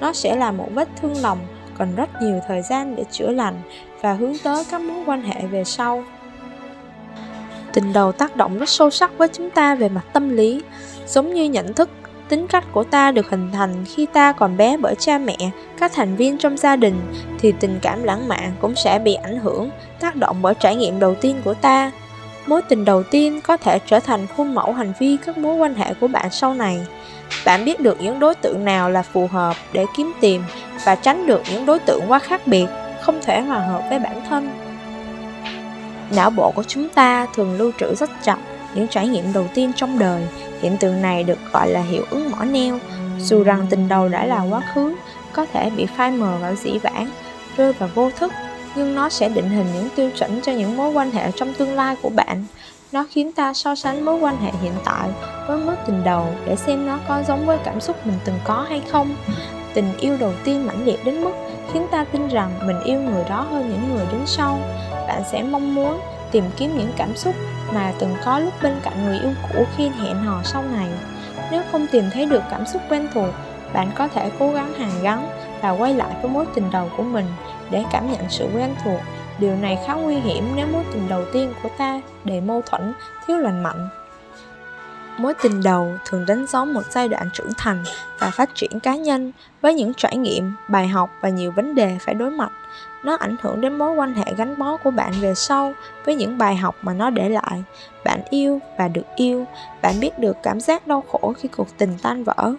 Nó 0.00 0.12
sẽ 0.12 0.36
là 0.36 0.52
một 0.52 0.68
vết 0.74 0.88
thương 1.00 1.14
lòng 1.22 1.38
còn 1.80 1.94
rất 1.94 2.22
nhiều 2.22 2.40
thời 2.48 2.62
gian 2.62 2.96
để 2.96 3.04
chữa 3.10 3.30
lành 3.30 3.54
và 4.00 4.12
hướng 4.12 4.38
tới 4.44 4.64
các 4.70 4.80
mối 4.80 5.04
quan 5.06 5.22
hệ 5.22 5.46
về 5.46 5.64
sau. 5.64 6.04
Tình 7.72 7.92
đầu 7.92 8.12
tác 8.12 8.36
động 8.36 8.58
rất 8.58 8.68
sâu 8.68 8.90
sắc 8.90 9.18
với 9.18 9.28
chúng 9.28 9.50
ta 9.50 9.74
về 9.74 9.88
mặt 9.88 10.04
tâm 10.12 10.28
lý, 10.28 10.62
giống 11.06 11.34
như 11.34 11.44
nhận 11.44 11.74
thức, 11.74 11.90
tính 12.28 12.46
cách 12.46 12.64
của 12.72 12.84
ta 12.84 13.10
được 13.10 13.30
hình 13.30 13.50
thành 13.52 13.84
khi 13.84 14.06
ta 14.06 14.32
còn 14.32 14.56
bé 14.56 14.76
bởi 14.76 14.94
cha 14.94 15.18
mẹ, 15.18 15.36
các 15.78 15.92
thành 15.94 16.16
viên 16.16 16.38
trong 16.38 16.56
gia 16.56 16.76
đình, 16.76 16.94
thì 17.38 17.52
tình 17.52 17.78
cảm 17.82 18.02
lãng 18.02 18.28
mạn 18.28 18.52
cũng 18.60 18.74
sẽ 18.76 18.98
bị 18.98 19.14
ảnh 19.14 19.38
hưởng, 19.38 19.70
tác 20.00 20.16
động 20.16 20.36
bởi 20.42 20.54
trải 20.54 20.76
nghiệm 20.76 20.98
đầu 21.00 21.14
tiên 21.14 21.36
của 21.44 21.54
ta. 21.54 21.90
Mối 22.46 22.62
tình 22.62 22.84
đầu 22.84 23.02
tiên 23.02 23.40
có 23.40 23.56
thể 23.56 23.78
trở 23.86 24.00
thành 24.00 24.26
khuôn 24.36 24.54
mẫu 24.54 24.72
hành 24.72 24.92
vi 24.98 25.16
các 25.26 25.38
mối 25.38 25.56
quan 25.56 25.74
hệ 25.74 25.94
của 26.00 26.08
bạn 26.08 26.30
sau 26.30 26.54
này 26.54 26.80
bạn 27.44 27.64
biết 27.64 27.80
được 27.80 28.00
những 28.00 28.18
đối 28.18 28.34
tượng 28.34 28.64
nào 28.64 28.90
là 28.90 29.02
phù 29.02 29.26
hợp 29.26 29.56
để 29.72 29.86
kiếm 29.96 30.12
tìm 30.20 30.42
và 30.84 30.94
tránh 30.94 31.26
được 31.26 31.42
những 31.50 31.66
đối 31.66 31.78
tượng 31.78 32.00
quá 32.08 32.18
khác 32.18 32.46
biệt 32.46 32.66
không 33.02 33.20
thể 33.22 33.40
hòa 33.40 33.58
hợp 33.58 33.82
với 33.90 33.98
bản 33.98 34.20
thân 34.28 34.50
Não 36.16 36.30
bộ 36.30 36.50
của 36.50 36.62
chúng 36.62 36.88
ta 36.88 37.26
thường 37.34 37.58
lưu 37.58 37.72
trữ 37.78 37.94
rất 37.94 38.10
chậm 38.22 38.38
những 38.74 38.88
trải 38.88 39.08
nghiệm 39.08 39.32
đầu 39.32 39.46
tiên 39.54 39.72
trong 39.76 39.98
đời. 39.98 40.22
Hiện 40.62 40.76
tượng 40.76 41.02
này 41.02 41.24
được 41.24 41.38
gọi 41.52 41.70
là 41.70 41.82
hiệu 41.82 42.04
ứng 42.10 42.30
mỏ 42.30 42.44
neo. 42.44 42.78
Dù 43.18 43.42
rằng 43.42 43.66
tình 43.70 43.88
đầu 43.88 44.08
đã 44.08 44.26
là 44.26 44.42
quá 44.50 44.62
khứ, 44.74 44.94
có 45.32 45.46
thể 45.52 45.70
bị 45.70 45.86
phai 45.86 46.10
mờ 46.10 46.36
vào 46.40 46.54
dĩ 46.54 46.78
vãng, 46.78 47.10
rơi 47.56 47.72
vào 47.72 47.88
vô 47.94 48.10
thức, 48.10 48.32
nhưng 48.76 48.94
nó 48.94 49.08
sẽ 49.08 49.28
định 49.28 49.48
hình 49.48 49.66
những 49.74 49.88
tiêu 49.96 50.10
chuẩn 50.18 50.40
cho 50.40 50.52
những 50.52 50.76
mối 50.76 50.92
quan 50.92 51.10
hệ 51.10 51.30
trong 51.36 51.54
tương 51.54 51.74
lai 51.74 51.96
của 52.02 52.08
bạn. 52.08 52.44
Nó 52.92 53.04
khiến 53.10 53.32
ta 53.32 53.54
so 53.54 53.74
sánh 53.74 54.04
mối 54.04 54.18
quan 54.20 54.36
hệ 54.36 54.50
hiện 54.62 54.72
tại 54.84 55.08
với 55.46 55.56
mối 55.56 55.74
tình 55.86 56.04
đầu 56.04 56.26
để 56.46 56.56
xem 56.56 56.86
nó 56.86 56.98
có 57.08 57.22
giống 57.28 57.46
với 57.46 57.58
cảm 57.64 57.80
xúc 57.80 58.06
mình 58.06 58.18
từng 58.24 58.38
có 58.44 58.66
hay 58.68 58.82
không. 58.90 59.16
Tình 59.74 59.98
yêu 60.00 60.16
đầu 60.20 60.32
tiên 60.44 60.66
mãnh 60.66 60.84
liệt 60.84 61.04
đến 61.04 61.24
mức 61.24 61.32
khiến 61.72 61.86
ta 61.90 62.04
tin 62.04 62.28
rằng 62.28 62.50
mình 62.66 62.82
yêu 62.84 63.00
người 63.00 63.24
đó 63.28 63.46
hơn 63.50 63.68
những 63.68 63.94
người 63.94 64.06
đến 64.12 64.20
sau. 64.26 64.58
Bạn 65.08 65.22
sẽ 65.32 65.42
mong 65.42 65.74
muốn 65.74 66.00
tìm 66.30 66.44
kiếm 66.56 66.78
những 66.78 66.92
cảm 66.96 67.16
xúc 67.16 67.34
mà 67.72 67.92
từng 67.98 68.14
có 68.24 68.38
lúc 68.38 68.52
bên 68.62 68.74
cạnh 68.82 69.04
người 69.04 69.18
yêu 69.18 69.32
cũ 69.48 69.64
khi 69.76 69.88
hẹn 69.88 70.16
hò 70.16 70.42
sau 70.44 70.62
này. 70.62 70.88
Nếu 71.50 71.62
không 71.72 71.86
tìm 71.92 72.04
thấy 72.12 72.26
được 72.26 72.42
cảm 72.50 72.66
xúc 72.66 72.82
quen 72.88 73.08
thuộc, 73.14 73.34
bạn 73.72 73.90
có 73.94 74.08
thể 74.08 74.30
cố 74.38 74.50
gắng 74.52 74.72
hàn 74.72 74.90
gắn 75.02 75.28
và 75.60 75.70
quay 75.70 75.94
lại 75.94 76.16
với 76.22 76.30
mối 76.30 76.46
tình 76.54 76.70
đầu 76.70 76.90
của 76.96 77.02
mình 77.02 77.26
để 77.70 77.84
cảm 77.92 78.12
nhận 78.12 78.28
sự 78.28 78.48
quen 78.54 78.74
thuộc 78.84 79.00
điều 79.40 79.56
này 79.56 79.78
khá 79.86 79.94
nguy 79.94 80.14
hiểm 80.14 80.44
nếu 80.56 80.66
mối 80.66 80.84
tình 80.92 81.08
đầu 81.08 81.24
tiên 81.32 81.52
của 81.62 81.68
ta 81.78 82.00
đầy 82.24 82.40
mâu 82.40 82.62
thuẫn, 82.62 82.92
thiếu 83.26 83.38
lành 83.38 83.62
mạnh. 83.62 83.88
Mối 85.18 85.34
tình 85.42 85.62
đầu 85.62 85.92
thường 86.04 86.26
đánh 86.26 86.46
dấu 86.46 86.64
một 86.64 86.82
giai 86.90 87.08
đoạn 87.08 87.28
trưởng 87.32 87.50
thành 87.58 87.84
và 88.18 88.30
phát 88.30 88.50
triển 88.54 88.80
cá 88.80 88.96
nhân 88.96 89.32
với 89.60 89.74
những 89.74 89.94
trải 89.94 90.16
nghiệm, 90.16 90.52
bài 90.68 90.88
học 90.88 91.10
và 91.20 91.28
nhiều 91.28 91.52
vấn 91.52 91.74
đề 91.74 91.96
phải 92.00 92.14
đối 92.14 92.30
mặt. 92.30 92.52
Nó 93.04 93.16
ảnh 93.16 93.36
hưởng 93.42 93.60
đến 93.60 93.78
mối 93.78 93.94
quan 93.94 94.14
hệ 94.14 94.34
gắn 94.36 94.58
bó 94.58 94.76
của 94.76 94.90
bạn 94.90 95.12
về 95.20 95.34
sau 95.34 95.72
với 96.04 96.14
những 96.14 96.38
bài 96.38 96.56
học 96.56 96.76
mà 96.82 96.92
nó 96.92 97.10
để 97.10 97.28
lại. 97.28 97.62
Bạn 98.04 98.20
yêu 98.30 98.58
và 98.78 98.88
được 98.88 99.06
yêu, 99.16 99.44
bạn 99.82 100.00
biết 100.00 100.18
được 100.18 100.36
cảm 100.42 100.60
giác 100.60 100.86
đau 100.86 101.04
khổ 101.12 101.32
khi 101.38 101.48
cuộc 101.48 101.78
tình 101.78 101.96
tan 102.02 102.24
vỡ. 102.24 102.54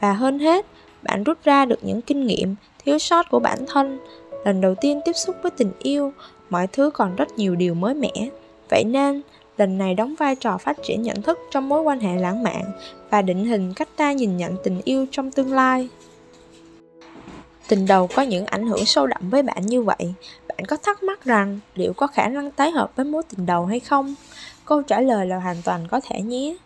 Và 0.00 0.12
hơn 0.12 0.38
hết, 0.38 0.66
bạn 1.02 1.24
rút 1.24 1.38
ra 1.44 1.64
được 1.64 1.78
những 1.82 2.02
kinh 2.02 2.26
nghiệm 2.26 2.54
thiếu 2.84 2.98
sót 2.98 3.30
của 3.30 3.38
bản 3.38 3.58
thân 3.68 3.98
lần 4.44 4.60
đầu 4.60 4.74
tiên 4.74 5.00
tiếp 5.04 5.12
xúc 5.12 5.36
với 5.42 5.50
tình 5.50 5.72
yêu, 5.78 6.12
mọi 6.50 6.66
thứ 6.66 6.90
còn 6.90 7.16
rất 7.16 7.38
nhiều 7.38 7.54
điều 7.54 7.74
mới 7.74 7.94
mẻ. 7.94 8.28
Vậy 8.70 8.84
nên, 8.84 9.22
lần 9.56 9.78
này 9.78 9.94
đóng 9.94 10.14
vai 10.18 10.36
trò 10.36 10.58
phát 10.58 10.76
triển 10.82 11.02
nhận 11.02 11.22
thức 11.22 11.38
trong 11.50 11.68
mối 11.68 11.82
quan 11.82 12.00
hệ 12.00 12.20
lãng 12.20 12.42
mạn 12.42 12.62
và 13.10 13.22
định 13.22 13.44
hình 13.44 13.74
cách 13.74 13.88
ta 13.96 14.12
nhìn 14.12 14.36
nhận 14.36 14.56
tình 14.64 14.80
yêu 14.84 15.06
trong 15.10 15.30
tương 15.30 15.52
lai. 15.52 15.88
Tình 17.68 17.86
đầu 17.86 18.08
có 18.14 18.22
những 18.22 18.46
ảnh 18.46 18.66
hưởng 18.66 18.84
sâu 18.84 19.06
đậm 19.06 19.30
với 19.30 19.42
bạn 19.42 19.66
như 19.66 19.82
vậy, 19.82 20.14
bạn 20.48 20.64
có 20.68 20.76
thắc 20.76 21.02
mắc 21.02 21.24
rằng 21.24 21.60
liệu 21.74 21.92
có 21.92 22.06
khả 22.06 22.28
năng 22.28 22.50
tái 22.50 22.70
hợp 22.70 22.96
với 22.96 23.04
mối 23.04 23.22
tình 23.22 23.46
đầu 23.46 23.66
hay 23.66 23.80
không? 23.80 24.14
Câu 24.64 24.82
trả 24.82 25.00
lời 25.00 25.26
là 25.26 25.38
hoàn 25.38 25.56
toàn 25.64 25.86
có 25.90 26.00
thể 26.04 26.20
nhé. 26.20 26.56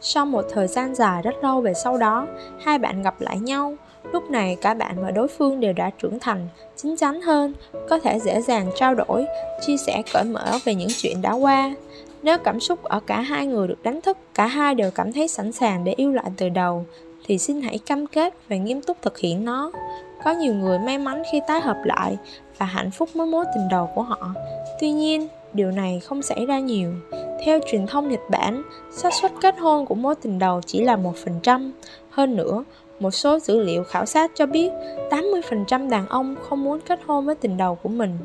Sau 0.00 0.26
một 0.26 0.44
thời 0.52 0.66
gian 0.66 0.94
dài 0.94 1.22
rất 1.22 1.34
lâu 1.42 1.60
về 1.60 1.74
sau 1.74 1.98
đó, 1.98 2.26
hai 2.60 2.78
bạn 2.78 3.02
gặp 3.02 3.20
lại 3.20 3.38
nhau 3.38 3.76
lúc 4.12 4.30
này 4.30 4.56
cả 4.60 4.74
bạn 4.74 4.94
và 5.02 5.10
đối 5.10 5.28
phương 5.28 5.60
đều 5.60 5.72
đã 5.72 5.90
trưởng 5.90 6.18
thành, 6.18 6.48
chín 6.76 6.96
chắn 6.96 7.20
hơn, 7.20 7.54
có 7.88 7.98
thể 7.98 8.18
dễ 8.20 8.40
dàng 8.40 8.70
trao 8.76 8.94
đổi, 8.94 9.26
chia 9.66 9.76
sẻ 9.76 10.02
cởi 10.12 10.24
mở 10.24 10.58
về 10.64 10.74
những 10.74 10.88
chuyện 10.96 11.22
đã 11.22 11.32
qua. 11.32 11.74
Nếu 12.22 12.38
cảm 12.38 12.60
xúc 12.60 12.82
ở 12.82 13.00
cả 13.00 13.20
hai 13.20 13.46
người 13.46 13.68
được 13.68 13.82
đánh 13.82 14.00
thức, 14.00 14.18
cả 14.34 14.46
hai 14.46 14.74
đều 14.74 14.90
cảm 14.90 15.12
thấy 15.12 15.28
sẵn 15.28 15.52
sàng 15.52 15.84
để 15.84 15.94
yêu 15.96 16.12
lại 16.12 16.30
từ 16.36 16.48
đầu, 16.48 16.86
thì 17.26 17.38
xin 17.38 17.62
hãy 17.62 17.78
cam 17.78 18.06
kết 18.06 18.34
và 18.48 18.56
nghiêm 18.56 18.82
túc 18.82 18.96
thực 19.02 19.18
hiện 19.18 19.44
nó. 19.44 19.72
Có 20.24 20.30
nhiều 20.30 20.54
người 20.54 20.78
may 20.78 20.98
mắn 20.98 21.22
khi 21.32 21.40
tái 21.46 21.60
hợp 21.60 21.76
lại 21.84 22.16
và 22.58 22.66
hạnh 22.66 22.90
phúc 22.90 23.08
với 23.14 23.26
mối 23.26 23.44
tình 23.54 23.68
đầu 23.70 23.90
của 23.94 24.02
họ. 24.02 24.34
Tuy 24.80 24.90
nhiên, 24.90 25.28
điều 25.52 25.70
này 25.70 26.00
không 26.00 26.22
xảy 26.22 26.46
ra 26.46 26.58
nhiều. 26.58 26.92
Theo 27.44 27.58
truyền 27.70 27.86
thông 27.86 28.08
nhật 28.08 28.20
bản, 28.30 28.62
xác 28.92 29.14
suất 29.14 29.32
kết 29.40 29.58
hôn 29.58 29.86
của 29.86 29.94
mối 29.94 30.14
tình 30.14 30.38
đầu 30.38 30.60
chỉ 30.66 30.84
là 30.84 30.96
một 30.96 31.16
phần 31.16 31.40
trăm. 31.42 31.72
Hơn 32.10 32.36
nữa 32.36 32.64
một 33.00 33.10
số 33.10 33.38
dữ 33.38 33.60
liệu 33.60 33.84
khảo 33.84 34.06
sát 34.06 34.30
cho 34.34 34.46
biết 34.46 34.70
80% 35.10 35.90
đàn 35.90 36.08
ông 36.08 36.34
không 36.48 36.64
muốn 36.64 36.80
kết 36.80 37.00
hôn 37.06 37.26
với 37.26 37.34
tình 37.34 37.56
đầu 37.56 37.74
của 37.74 37.88
mình. 37.88 38.18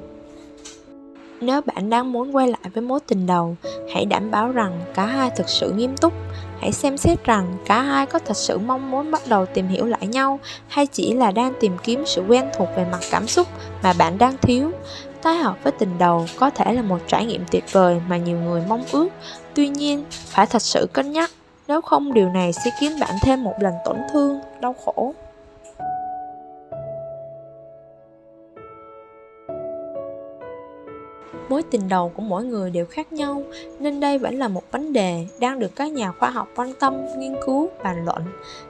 Nếu 1.42 1.62
bạn 1.62 1.90
đang 1.90 2.12
muốn 2.12 2.36
quay 2.36 2.48
lại 2.48 2.70
với 2.74 2.82
mối 2.82 3.00
tình 3.08 3.26
đầu, 3.26 3.56
hãy 3.94 4.06
đảm 4.06 4.32
bảo 4.32 4.52
rằng 4.52 4.82
cả 4.94 5.06
hai 5.06 5.30
thực 5.30 5.50
sự 5.50 5.72
nghiêm 5.72 5.98
túc. 5.98 6.14
Hãy 6.60 6.72
xem 6.72 6.98
xét 6.98 7.24
rằng 7.24 7.58
cả 7.66 7.82
hai 7.82 8.06
có 8.06 8.20
thật 8.20 8.38
sự 8.38 8.58
mong 8.58 8.92
muốn 8.92 9.12
bắt 9.12 9.22
đầu 9.28 9.46
tìm 9.46 9.68
hiểu 9.68 9.86
lại 9.86 10.08
nhau 10.08 10.40
hay 10.68 10.86
chỉ 10.86 11.14
là 11.14 11.32
đang 11.32 11.54
tìm 11.60 11.78
kiếm 11.84 12.04
sự 12.06 12.24
quen 12.28 12.50
thuộc 12.58 12.68
về 12.76 12.86
mặt 12.92 13.00
cảm 13.12 13.28
xúc 13.28 13.48
mà 13.84 13.94
bạn 13.94 14.18
đang 14.18 14.38
thiếu. 14.38 14.72
Tái 15.22 15.38
hợp 15.38 15.58
với 15.64 15.72
tình 15.72 15.98
đầu 15.98 16.26
có 16.40 16.50
thể 16.50 16.74
là 16.74 16.82
một 16.82 17.00
trải 17.08 17.26
nghiệm 17.26 17.44
tuyệt 17.52 17.64
vời 17.72 18.02
mà 18.10 18.18
nhiều 18.18 18.38
người 18.38 18.64
mong 18.70 18.84
ước. 18.92 19.08
Tuy 19.54 19.70
nhiên 19.70 20.06
phải 20.10 20.46
thật 20.46 20.62
sự 20.62 20.88
cân 20.94 21.12
nhắc 21.12 21.32
nếu 21.68 21.82
không, 21.82 22.14
điều 22.14 22.30
này 22.30 22.54
sẽ 22.54 22.72
khiến 22.80 22.92
bạn 23.00 23.16
thêm 23.22 23.44
một 23.44 23.54
lần 23.60 23.74
tổn 23.86 23.98
thương, 24.12 24.40
đau 24.62 24.76
khổ. 24.86 25.14
Mối 31.50 31.64
tình 31.72 31.90
đầu 31.90 32.12
của 32.16 32.22
mỗi 32.22 32.44
người 32.44 32.72
đều 32.72 32.86
khác 32.86 33.14
nhau, 33.14 33.44
nên 33.80 34.00
đây 34.00 34.18
vẫn 34.18 34.40
là 34.40 34.48
một 34.48 34.64
vấn 34.72 34.94
đề 34.94 35.28
đang 35.40 35.60
được 35.60 35.76
các 35.76 35.92
nhà 35.92 36.12
khoa 36.12 36.30
học 36.30 36.48
quan 36.56 36.74
tâm, 36.80 37.06
nghiên 37.18 37.36
cứu, 37.46 37.70
bàn 37.84 38.06
luận. 38.06 38.24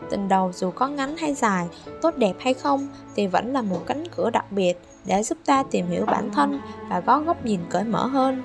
Tình 0.10 0.28
đầu 0.28 0.52
dù 0.54 0.72
có 0.72 0.88
ngắn 0.88 1.18
hay 1.18 1.34
dài, 1.34 1.68
tốt 2.02 2.18
đẹp 2.18 2.34
hay 2.40 2.54
không 2.54 2.88
thì 3.16 3.28
vẫn 3.28 3.54
là 3.54 3.62
một 3.62 3.80
cánh 3.86 4.04
cửa 4.16 4.30
đặc 4.30 4.52
biệt 4.52 4.74
để 5.06 5.24
giúp 5.24 5.38
ta 5.46 5.64
tìm 5.72 5.88
hiểu 5.88 6.06
bản 6.06 6.32
thân 6.32 6.60
và 6.90 7.02
có 7.02 7.20
góc 7.20 7.46
nhìn 7.46 7.60
cởi 7.70 7.84
mở 7.84 8.06
hơn. 8.06 8.44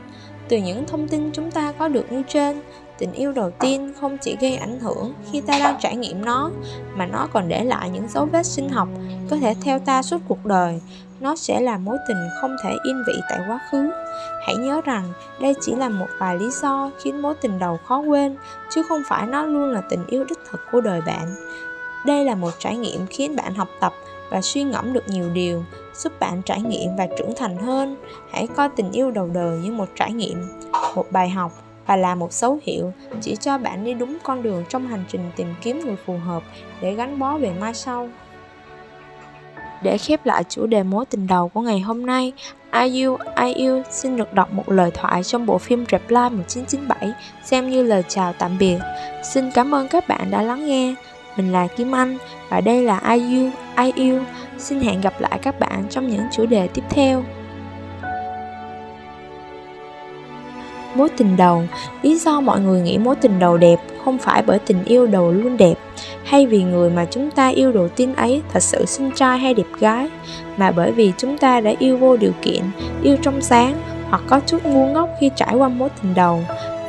Từ 0.48 0.56
những 0.56 0.84
thông 0.86 1.08
tin 1.08 1.30
chúng 1.32 1.50
ta 1.50 1.72
có 1.78 1.88
được 1.88 2.12
như 2.12 2.22
trên 2.28 2.60
tình 2.98 3.12
yêu 3.12 3.32
đầu 3.32 3.50
tiên 3.50 3.92
không 4.00 4.18
chỉ 4.18 4.36
gây 4.40 4.56
ảnh 4.56 4.80
hưởng 4.80 5.12
khi 5.32 5.40
ta 5.40 5.58
đang 5.58 5.76
trải 5.80 5.96
nghiệm 5.96 6.24
nó, 6.24 6.50
mà 6.94 7.06
nó 7.06 7.28
còn 7.32 7.48
để 7.48 7.64
lại 7.64 7.90
những 7.90 8.08
dấu 8.08 8.24
vết 8.32 8.46
sinh 8.46 8.68
học 8.68 8.88
có 9.30 9.36
thể 9.36 9.54
theo 9.62 9.78
ta 9.78 10.02
suốt 10.02 10.18
cuộc 10.28 10.46
đời. 10.46 10.80
Nó 11.20 11.36
sẽ 11.36 11.60
là 11.60 11.78
mối 11.78 11.96
tình 12.08 12.28
không 12.40 12.56
thể 12.62 12.70
yên 12.84 13.02
vị 13.06 13.14
tại 13.30 13.40
quá 13.48 13.60
khứ. 13.70 13.90
Hãy 14.46 14.56
nhớ 14.56 14.80
rằng 14.84 15.04
đây 15.40 15.54
chỉ 15.60 15.74
là 15.74 15.88
một 15.88 16.06
vài 16.18 16.36
lý 16.38 16.50
do 16.62 16.90
khiến 17.02 17.22
mối 17.22 17.34
tình 17.34 17.58
đầu 17.58 17.78
khó 17.86 17.98
quên, 17.98 18.36
chứ 18.70 18.82
không 18.88 19.02
phải 19.08 19.26
nó 19.26 19.42
luôn 19.42 19.70
là 19.70 19.82
tình 19.90 20.06
yêu 20.06 20.24
đích 20.24 20.38
thực 20.50 20.60
của 20.72 20.80
đời 20.80 21.00
bạn. 21.06 21.34
Đây 22.06 22.24
là 22.24 22.34
một 22.34 22.50
trải 22.58 22.76
nghiệm 22.76 23.06
khiến 23.06 23.36
bạn 23.36 23.54
học 23.54 23.68
tập 23.80 23.92
và 24.30 24.40
suy 24.40 24.62
ngẫm 24.62 24.92
được 24.92 25.08
nhiều 25.08 25.30
điều, 25.30 25.64
giúp 25.94 26.12
bạn 26.20 26.42
trải 26.42 26.62
nghiệm 26.62 26.96
và 26.96 27.06
trưởng 27.18 27.34
thành 27.36 27.56
hơn. 27.56 27.96
Hãy 28.30 28.46
coi 28.46 28.68
tình 28.68 28.92
yêu 28.92 29.10
đầu 29.10 29.30
đời 29.34 29.58
như 29.58 29.72
một 29.72 29.88
trải 29.94 30.12
nghiệm, 30.12 30.48
một 30.94 31.06
bài 31.10 31.28
học 31.28 31.52
và 31.88 31.96
là 31.96 32.14
một 32.14 32.32
dấu 32.32 32.58
hiệu 32.62 32.92
chỉ 33.20 33.36
cho 33.36 33.58
bạn 33.58 33.84
đi 33.84 33.94
đúng 33.94 34.18
con 34.22 34.42
đường 34.42 34.64
trong 34.68 34.86
hành 34.86 35.04
trình 35.08 35.30
tìm 35.36 35.54
kiếm 35.62 35.80
người 35.80 35.96
phù 36.06 36.18
hợp 36.18 36.42
để 36.80 36.94
gắn 36.94 37.18
bó 37.18 37.38
về 37.38 37.52
mai 37.60 37.74
sau 37.74 38.08
để 39.82 39.98
khép 39.98 40.26
lại 40.26 40.44
chủ 40.48 40.66
đề 40.66 40.82
mối 40.82 41.04
tình 41.06 41.26
đầu 41.26 41.48
của 41.48 41.60
ngày 41.60 41.80
hôm 41.80 42.06
nay, 42.06 42.32
IU 42.72 43.16
IU 43.36 43.82
xin 43.90 44.16
được 44.16 44.34
đọc 44.34 44.52
một 44.52 44.68
lời 44.68 44.90
thoại 44.94 45.22
trong 45.22 45.46
bộ 45.46 45.58
phim 45.58 45.84
Reply 45.90 46.16
1997 46.16 47.12
xem 47.44 47.70
như 47.70 47.82
lời 47.82 48.02
chào 48.08 48.32
tạm 48.38 48.58
biệt. 48.58 48.78
Xin 49.24 49.50
cảm 49.50 49.74
ơn 49.74 49.88
các 49.88 50.08
bạn 50.08 50.30
đã 50.30 50.42
lắng 50.42 50.66
nghe. 50.66 50.94
Mình 51.36 51.52
là 51.52 51.66
Kim 51.66 51.94
Anh 51.94 52.18
và 52.48 52.60
đây 52.60 52.82
là 52.82 53.00
IU 53.14 53.50
IU. 53.94 54.20
Xin 54.58 54.80
hẹn 54.80 55.00
gặp 55.00 55.20
lại 55.20 55.38
các 55.42 55.60
bạn 55.60 55.84
trong 55.90 56.08
những 56.08 56.22
chủ 56.32 56.46
đề 56.46 56.68
tiếp 56.68 56.82
theo. 56.90 57.24
Mối 60.98 61.08
tình 61.16 61.36
đầu. 61.36 61.62
Lý 62.02 62.18
do 62.18 62.40
mọi 62.40 62.60
người 62.60 62.80
nghĩ 62.80 62.98
mối 62.98 63.14
tình 63.16 63.38
đầu 63.38 63.56
đẹp 63.56 63.76
không 64.04 64.18
phải 64.18 64.42
bởi 64.42 64.58
tình 64.58 64.84
yêu 64.84 65.06
đầu 65.06 65.32
luôn 65.32 65.56
đẹp, 65.56 65.74
hay 66.24 66.46
vì 66.46 66.62
người 66.62 66.90
mà 66.90 67.06
chúng 67.10 67.30
ta 67.30 67.48
yêu 67.48 67.72
đầu 67.72 67.88
tiên 67.88 68.14
ấy 68.14 68.42
thật 68.52 68.62
sự 68.62 68.86
xinh 68.86 69.10
trai 69.14 69.38
hay 69.38 69.54
đẹp 69.54 69.66
gái, 69.80 70.08
mà 70.56 70.70
bởi 70.70 70.92
vì 70.92 71.12
chúng 71.18 71.38
ta 71.38 71.60
đã 71.60 71.72
yêu 71.78 71.98
vô 71.98 72.16
điều 72.16 72.32
kiện, 72.42 72.62
yêu 73.02 73.16
trong 73.22 73.40
sáng 73.40 73.74
hoặc 74.10 74.22
có 74.26 74.40
chút 74.46 74.64
ngu 74.64 74.86
ngốc 74.86 75.10
khi 75.20 75.30
trải 75.36 75.54
qua 75.54 75.68
mối 75.68 75.88
tình 76.02 76.14
đầu. 76.14 76.40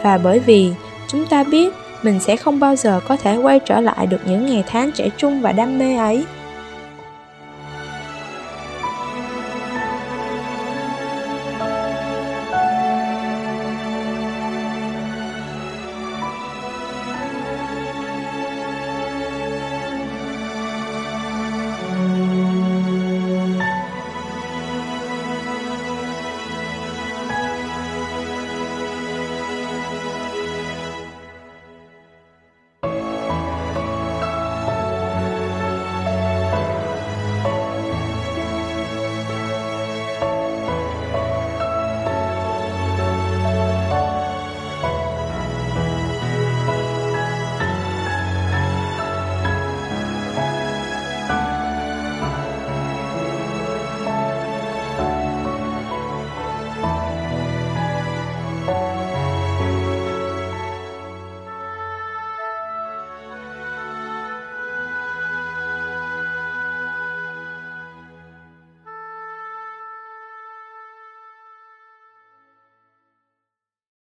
Và 0.04 0.17
bởi 0.24 0.39
vì 0.39 0.72
chúng 1.08 1.26
ta 1.26 1.43
biết 1.43 1.74
mình 2.04 2.19
sẽ 2.19 2.36
không 2.36 2.60
bao 2.60 2.76
giờ 2.76 3.00
có 3.08 3.17
thể 3.17 3.38
quay 3.38 3.60
trở 3.60 3.82
lại 3.82 4.08
được 4.08 4.19
những 4.26 4.45
ngày 4.45 4.63
tháng 4.67 4.91
trẻ 4.91 5.10
trung 5.17 5.41
và 5.41 5.52
đam 5.52 5.80
mê 5.80 5.98
ấy. 5.98 6.24